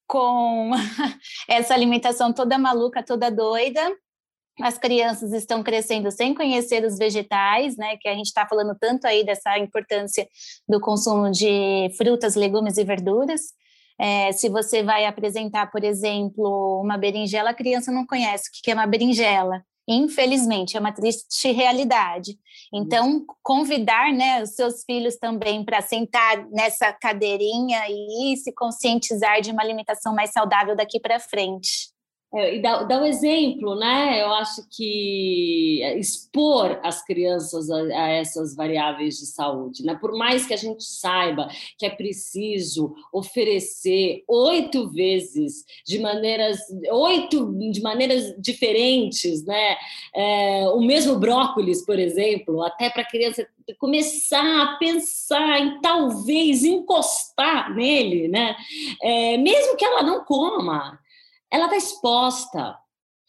com 0.08 0.69
essa 1.49 1.73
alimentação 1.73 2.32
toda 2.32 2.60
maluca, 2.60 3.03
toda 3.03 3.32
doida. 3.32 3.91
As 4.62 4.78
crianças 4.78 5.34
estão 5.34 5.62
crescendo 5.62 6.10
sem 6.12 6.34
conhecer 6.34 6.84
os 6.84 6.98
vegetais, 6.98 7.78
né? 7.78 7.98
Que 7.98 8.08
a 8.10 8.13
gente 8.13 8.26
está 8.26 8.46
falando 8.48 8.76
tanto 8.80 9.06
aí 9.06 9.24
dessa 9.24 9.58
importância 9.60 10.28
do 10.67 10.80
consumo 10.80 11.30
de 11.32 11.89
frutas, 11.96 12.36
legumes 12.36 12.78
e 12.78 12.84
verduras. 12.84 13.41
É, 14.00 14.32
se 14.32 14.50
você 14.50 14.84
vai 14.84 15.06
apresentar, 15.06 15.72
por 15.72 15.84
exemplo, 15.84 16.82
uma 16.82 16.98
berinjela, 16.98 17.52
a 17.52 17.54
criança 17.54 17.91
não 17.91 18.06
conhece 18.06 18.50
o 18.50 18.52
que 18.63 18.72
é 18.72 18.74
uma 18.74 18.88
berinjela. 18.88 19.63
Infelizmente, 19.89 20.76
é 20.76 20.80
uma 20.80 20.91
triste 20.91 21.52
realidade. 21.52 22.38
Então, 22.74 23.26
convidar 23.41 24.12
né, 24.12 24.43
os 24.43 24.50
seus 24.50 24.84
filhos 24.84 25.15
também 25.15 25.63
para 25.63 25.82
sentar 25.82 26.46
nessa 26.50 26.91
cadeirinha 26.91 27.80
e 27.89 28.36
se 28.36 28.52
conscientizar 28.52 29.39
de 29.39 29.52
uma 29.52 29.63
alimentação 29.63 30.13
mais 30.13 30.32
saudável 30.32 30.76
daqui 30.76 31.00
para 31.00 31.20
frente. 31.20 31.96
É, 32.33 32.55
e 32.55 32.61
dá, 32.61 32.83
dá 32.83 33.01
um 33.01 33.05
exemplo, 33.05 33.73
né? 33.75 34.21
Eu 34.21 34.33
acho 34.33 34.61
que 34.69 35.81
expor 35.97 36.77
as 36.83 37.03
crianças 37.05 37.69
a, 37.69 37.77
a, 37.77 38.09
essas 38.09 38.53
variáveis 38.53 39.17
de 39.17 39.27
saúde, 39.27 39.81
né? 39.85 39.95
Por 39.95 40.11
mais 40.11 40.45
que 40.45 40.53
a 40.53 40.57
gente 40.57 40.83
saiba 40.83 41.47
que 41.77 41.85
é 41.85 41.89
preciso 41.89 42.93
oferecer 43.13 44.25
oito 44.27 44.89
vezes 44.89 45.63
de 45.85 45.99
maneiras, 45.99 46.59
oito 46.91 47.53
de 47.71 47.81
maneiras 47.81 48.35
diferentes, 48.37 49.45
né? 49.45 49.77
É, 50.13 50.67
o 50.73 50.81
mesmo 50.81 51.17
brócolis, 51.17 51.85
por 51.85 51.97
exemplo, 51.97 52.61
até 52.61 52.89
para 52.89 53.03
a 53.03 53.09
criança 53.09 53.47
começar 53.79 54.63
a 54.63 54.77
pensar 54.77 55.61
em 55.61 55.79
talvez 55.79 56.65
encostar 56.65 57.73
nele, 57.73 58.27
né? 58.27 58.53
É, 59.01 59.37
mesmo 59.37 59.77
que 59.77 59.85
ela 59.85 60.03
não 60.03 60.25
coma 60.25 60.99
ela 61.51 61.65
está 61.65 61.77
exposta, 61.77 62.77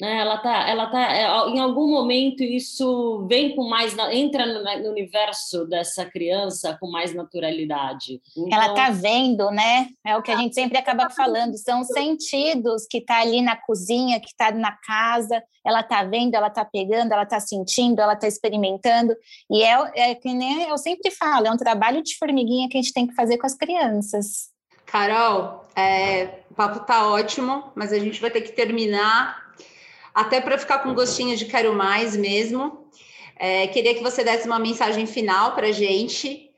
né? 0.01 0.19
Ela 0.19 0.39
tá, 0.39 0.69
ela 0.69 0.87
tá, 0.87 1.13
é, 1.13 1.25
em 1.51 1.59
algum 1.59 1.89
momento 1.91 2.43
isso 2.43 3.27
vem 3.29 3.57
com 3.57 3.69
mais, 3.69 3.97
entra 4.13 4.47
no, 4.47 4.91
universo 4.91 5.67
dessa 5.67 6.05
criança 6.05 6.77
com 6.81 6.89
mais 6.89 7.13
naturalidade. 7.13 8.21
Então, 8.37 8.63
ela 8.63 8.75
tá 8.75 8.91
vendo, 8.91 9.51
né? 9.51 9.89
É 10.07 10.17
o 10.17 10.23
que 10.23 10.31
a 10.31 10.37
gente 10.37 10.55
sempre 10.55 10.79
acaba 10.79 11.11
falando, 11.11 11.57
são 11.59 11.83
sentidos 11.83 12.87
que 12.89 13.01
tá 13.01 13.21
ali 13.21 13.43
na 13.43 13.57
cozinha, 13.57 14.21
que 14.21 14.35
tá 14.37 14.53
na 14.53 14.73
casa, 14.87 15.43
ela 15.67 15.83
tá 15.83 16.05
vendo, 16.05 16.35
ela 16.35 16.49
tá 16.49 16.65
pegando, 16.65 17.13
ela 17.13 17.27
tá 17.27 17.41
sentindo, 17.41 18.01
ela 18.01 18.15
tá 18.15 18.29
experimentando, 18.29 19.15
e 19.51 19.63
é, 19.63 20.11
é 20.11 20.15
que 20.15 20.33
nem 20.33 20.63
eu 20.63 20.79
sempre 20.79 21.11
falo, 21.11 21.49
é 21.49 21.51
um 21.51 21.57
trabalho 21.57 22.03
de 22.03 22.17
formiguinha 22.17 22.69
que 22.69 22.79
a 22.79 22.81
gente 22.81 22.93
tem 22.93 23.07
que 23.07 23.15
fazer 23.15 23.37
com 23.37 23.47
as 23.47 23.55
crianças. 23.55 24.57
Carol, 24.91 25.67
é, 25.77 26.41
o 26.51 26.55
papo 26.55 26.81
tá 26.81 27.09
ótimo, 27.09 27.71
mas 27.75 27.93
a 27.93 27.99
gente 27.99 28.21
vai 28.21 28.31
ter 28.31 28.41
que 28.41 28.53
terminar, 28.53 29.53
até 30.15 30.41
para 30.41 30.59
ficar 30.59 30.79
com 30.79 30.95
gostinho 30.95 31.37
de 31.37 31.45
quero 31.45 31.75
mais 31.75 32.17
mesmo. 32.17 32.89
É, 33.37 33.67
queria 33.69 33.95
que 33.95 34.03
você 34.03 34.25
desse 34.25 34.47
uma 34.47 34.59
mensagem 34.59 35.07
final 35.07 35.55
para 35.55 35.69
a 35.69 35.73
gente. 35.73 36.51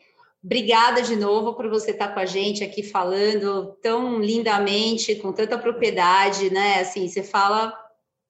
Obrigada 0.43 1.03
de 1.03 1.17
novo 1.17 1.55
por 1.55 1.69
você 1.69 1.91
estar 1.91 2.09
tá 2.09 2.15
com 2.15 2.21
a 2.21 2.25
gente 2.25 2.65
aqui 2.65 2.83
falando 2.83 3.77
tão 3.83 4.21
lindamente, 4.21 5.17
com 5.17 5.33
tanta 5.33 5.59
propriedade, 5.59 6.51
né? 6.51 6.81
Assim, 6.81 7.07
você 7.09 7.23
fala, 7.23 7.77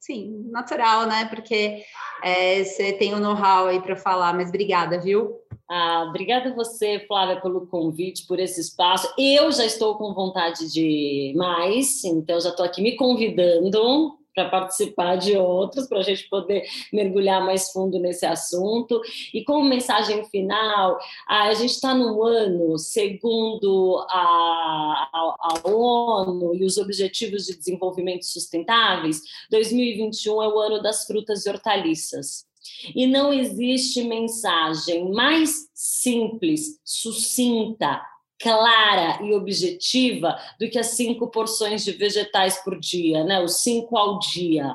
sim, 0.00 0.44
natural, 0.50 1.06
né? 1.06 1.26
Porque 1.26 1.84
é, 2.22 2.64
você 2.64 2.92
tem 2.94 3.14
o 3.14 3.18
um 3.18 3.20
know-how 3.20 3.66
aí 3.66 3.80
para 3.80 3.94
falar, 3.94 4.34
mas 4.34 4.48
obrigada, 4.48 4.98
viu? 4.98 5.38
Ah, 5.72 6.06
obrigada 6.08 6.50
a 6.50 6.52
você, 6.52 6.98
Flávia, 7.06 7.40
pelo 7.40 7.64
convite, 7.64 8.26
por 8.26 8.40
esse 8.40 8.60
espaço. 8.60 9.08
Eu 9.16 9.52
já 9.52 9.64
estou 9.64 9.94
com 9.94 10.12
vontade 10.12 10.68
de 10.68 11.32
mais, 11.36 12.02
então 12.02 12.40
já 12.40 12.48
estou 12.48 12.66
aqui 12.66 12.82
me 12.82 12.96
convidando 12.96 14.18
para 14.34 14.48
participar 14.48 15.14
de 15.14 15.36
outros, 15.36 15.86
para 15.86 16.00
a 16.00 16.02
gente 16.02 16.28
poder 16.28 16.64
mergulhar 16.92 17.44
mais 17.44 17.70
fundo 17.70 18.00
nesse 18.00 18.26
assunto. 18.26 19.00
E 19.32 19.44
como 19.44 19.62
mensagem 19.62 20.24
final, 20.24 20.98
a 21.28 21.54
gente 21.54 21.70
está 21.70 21.94
no 21.94 22.20
ano, 22.24 22.76
segundo 22.76 24.04
a, 24.10 25.08
a, 25.12 25.36
a, 25.38 25.68
ONU 25.68 26.52
e 26.52 26.64
os 26.64 26.78
Objetivos 26.78 27.46
de 27.46 27.56
Desenvolvimento 27.56 28.24
Sustentáveis, 28.24 29.20
2021 29.52 30.42
é 30.42 30.48
o 30.48 30.58
ano 30.58 30.82
das 30.82 31.04
frutas 31.04 31.46
e 31.46 31.48
hortaliças. 31.48 32.49
E 32.94 33.06
não 33.06 33.32
existe 33.32 34.02
mensagem 34.02 35.10
mais 35.10 35.68
simples, 35.74 36.80
sucinta, 36.84 38.00
clara 38.40 39.22
e 39.22 39.34
objetiva 39.34 40.38
do 40.58 40.68
que 40.68 40.78
as 40.78 40.88
cinco 40.88 41.28
porções 41.28 41.84
de 41.84 41.92
vegetais 41.92 42.56
por 42.64 42.78
dia, 42.80 43.22
né? 43.22 43.40
Os 43.40 43.62
cinco 43.62 43.96
ao 43.96 44.18
dia. 44.18 44.74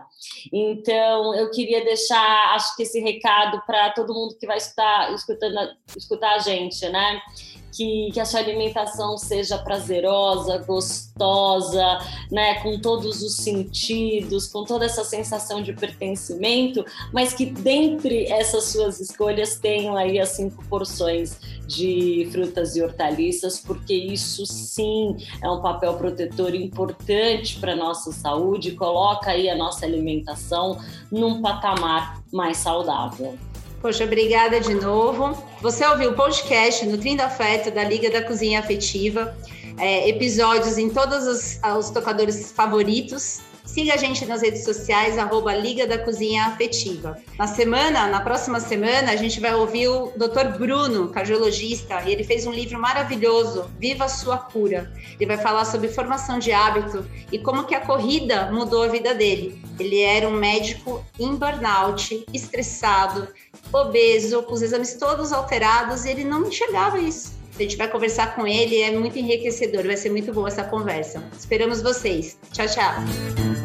Então, 0.54 1.34
eu 1.34 1.50
queria 1.50 1.84
deixar, 1.84 2.54
acho 2.54 2.76
que 2.76 2.84
esse 2.84 3.00
recado 3.00 3.62
para 3.66 3.90
todo 3.92 4.14
mundo 4.14 4.38
que 4.40 4.46
vai 4.46 4.58
escutar, 4.58 5.12
escutando, 5.14 5.58
escutar 5.98 6.36
a 6.36 6.40
gente, 6.40 6.88
né? 6.90 7.20
Que, 7.76 8.10
que 8.14 8.20
a 8.20 8.26
sua 8.26 8.40
alimentação 8.40 9.18
seja 9.18 9.58
prazerosa, 9.58 10.58
gostosa, 10.60 12.00
né, 12.32 12.62
com 12.62 12.80
todos 12.80 13.22
os 13.22 13.36
sentidos, 13.36 14.48
com 14.48 14.64
toda 14.64 14.86
essa 14.86 15.04
sensação 15.04 15.62
de 15.62 15.74
pertencimento, 15.74 16.86
mas 17.12 17.34
que 17.34 17.46
dentre 17.46 18.26
essas 18.32 18.66
suas 18.66 19.00
escolhas 19.02 19.58
tenham 19.60 19.98
aí 19.98 20.20
as 20.20 20.30
cinco 20.30 20.64
porções 20.66 21.38
de 21.68 22.30
frutas 22.32 22.76
e 22.76 22.82
hortaliças, 22.82 23.60
porque 23.60 23.94
isso 23.94 24.46
sim 24.46 25.18
é 25.42 25.50
um 25.50 25.62
papel 25.62 25.96
protetor 25.96 26.56
importante 26.56 27.60
para 27.60 27.76
nossa 27.76 28.12
saúde, 28.12 28.72
coloca 28.72 29.32
aí 29.32 29.50
a 29.50 29.56
nossa 29.56 29.86
alimentação 29.86 30.80
num 31.12 31.42
patamar 31.42 32.24
mais 32.32 32.58
saudável. 32.58 33.38
Poxa, 33.86 34.04
obrigada 34.04 34.60
de 34.60 34.74
novo. 34.74 35.38
Você 35.62 35.86
ouviu 35.86 36.10
o 36.10 36.16
podcast 36.16 36.84
Nutrindo 36.88 37.22
Afeto 37.22 37.70
da 37.70 37.84
Liga 37.84 38.10
da 38.10 38.24
Cozinha 38.24 38.60
Afetiva, 38.60 39.38
é, 39.78 40.10
episódios 40.10 40.80
em 40.80 40.90
todos 40.90 41.28
os, 41.28 41.60
os 41.78 41.92
tocadores 41.92 42.52
favoritos. 42.52 43.42
Siga 43.76 43.96
a 43.96 43.98
gente 43.98 44.26
nas 44.26 44.42
redes 44.42 44.64
sociais, 44.64 45.18
arroba 45.18 45.54
Liga 45.54 45.86
da 45.86 45.98
Cozinha 45.98 46.46
Afetiva. 46.46 47.22
Na 47.38 47.46
semana, 47.46 48.08
na 48.08 48.22
próxima 48.22 48.62
semana, 48.62 49.12
a 49.12 49.18
gente 49.18 49.38
vai 49.42 49.54
ouvir 49.54 49.90
o 49.90 50.14
Dr. 50.16 50.58
Bruno, 50.58 51.10
cardiologista, 51.10 52.02
e 52.06 52.14
ele 52.14 52.24
fez 52.24 52.48
um 52.48 52.54
livro 52.54 52.80
maravilhoso, 52.80 53.70
Viva 53.78 54.06
a 54.06 54.08
Sua 54.08 54.38
Cura. 54.38 54.94
Ele 55.20 55.26
vai 55.26 55.38
falar 55.38 55.66
sobre 55.66 55.90
formação 55.90 56.40
de 56.40 56.54
hábito 56.54 57.06
e 57.30 57.38
como 57.38 57.66
que 57.66 57.76
a 57.76 57.82
corrida 57.82 58.50
mudou 58.50 58.82
a 58.82 58.88
vida 58.88 59.14
dele. 59.14 59.62
Ele 59.78 60.00
era 60.00 60.26
um 60.26 60.32
médico 60.40 61.04
em 61.20 61.36
burnout, 61.36 62.26
estressado, 62.34 63.28
obeso, 63.74 64.42
com 64.44 64.54
os 64.54 64.62
exames 64.62 64.94
todos 64.94 65.34
alterados, 65.34 66.06
e 66.06 66.12
ele 66.12 66.24
não 66.24 66.48
enxergava 66.48 66.98
isso. 66.98 67.34
A 67.60 67.62
gente 67.62 67.76
vai 67.76 67.90
conversar 67.90 68.36
com 68.36 68.48
ele, 68.48 68.82
é 68.82 68.92
muito 68.98 69.20
enriquecedor, 69.20 69.84
vai 69.84 69.98
ser 69.98 70.12
muito 70.12 70.32
boa 70.32 70.48
essa 70.48 70.64
conversa. 70.64 71.22
Esperamos 71.38 71.82
vocês. 71.82 72.38
Tchau, 72.54 72.68
tchau. 72.68 73.65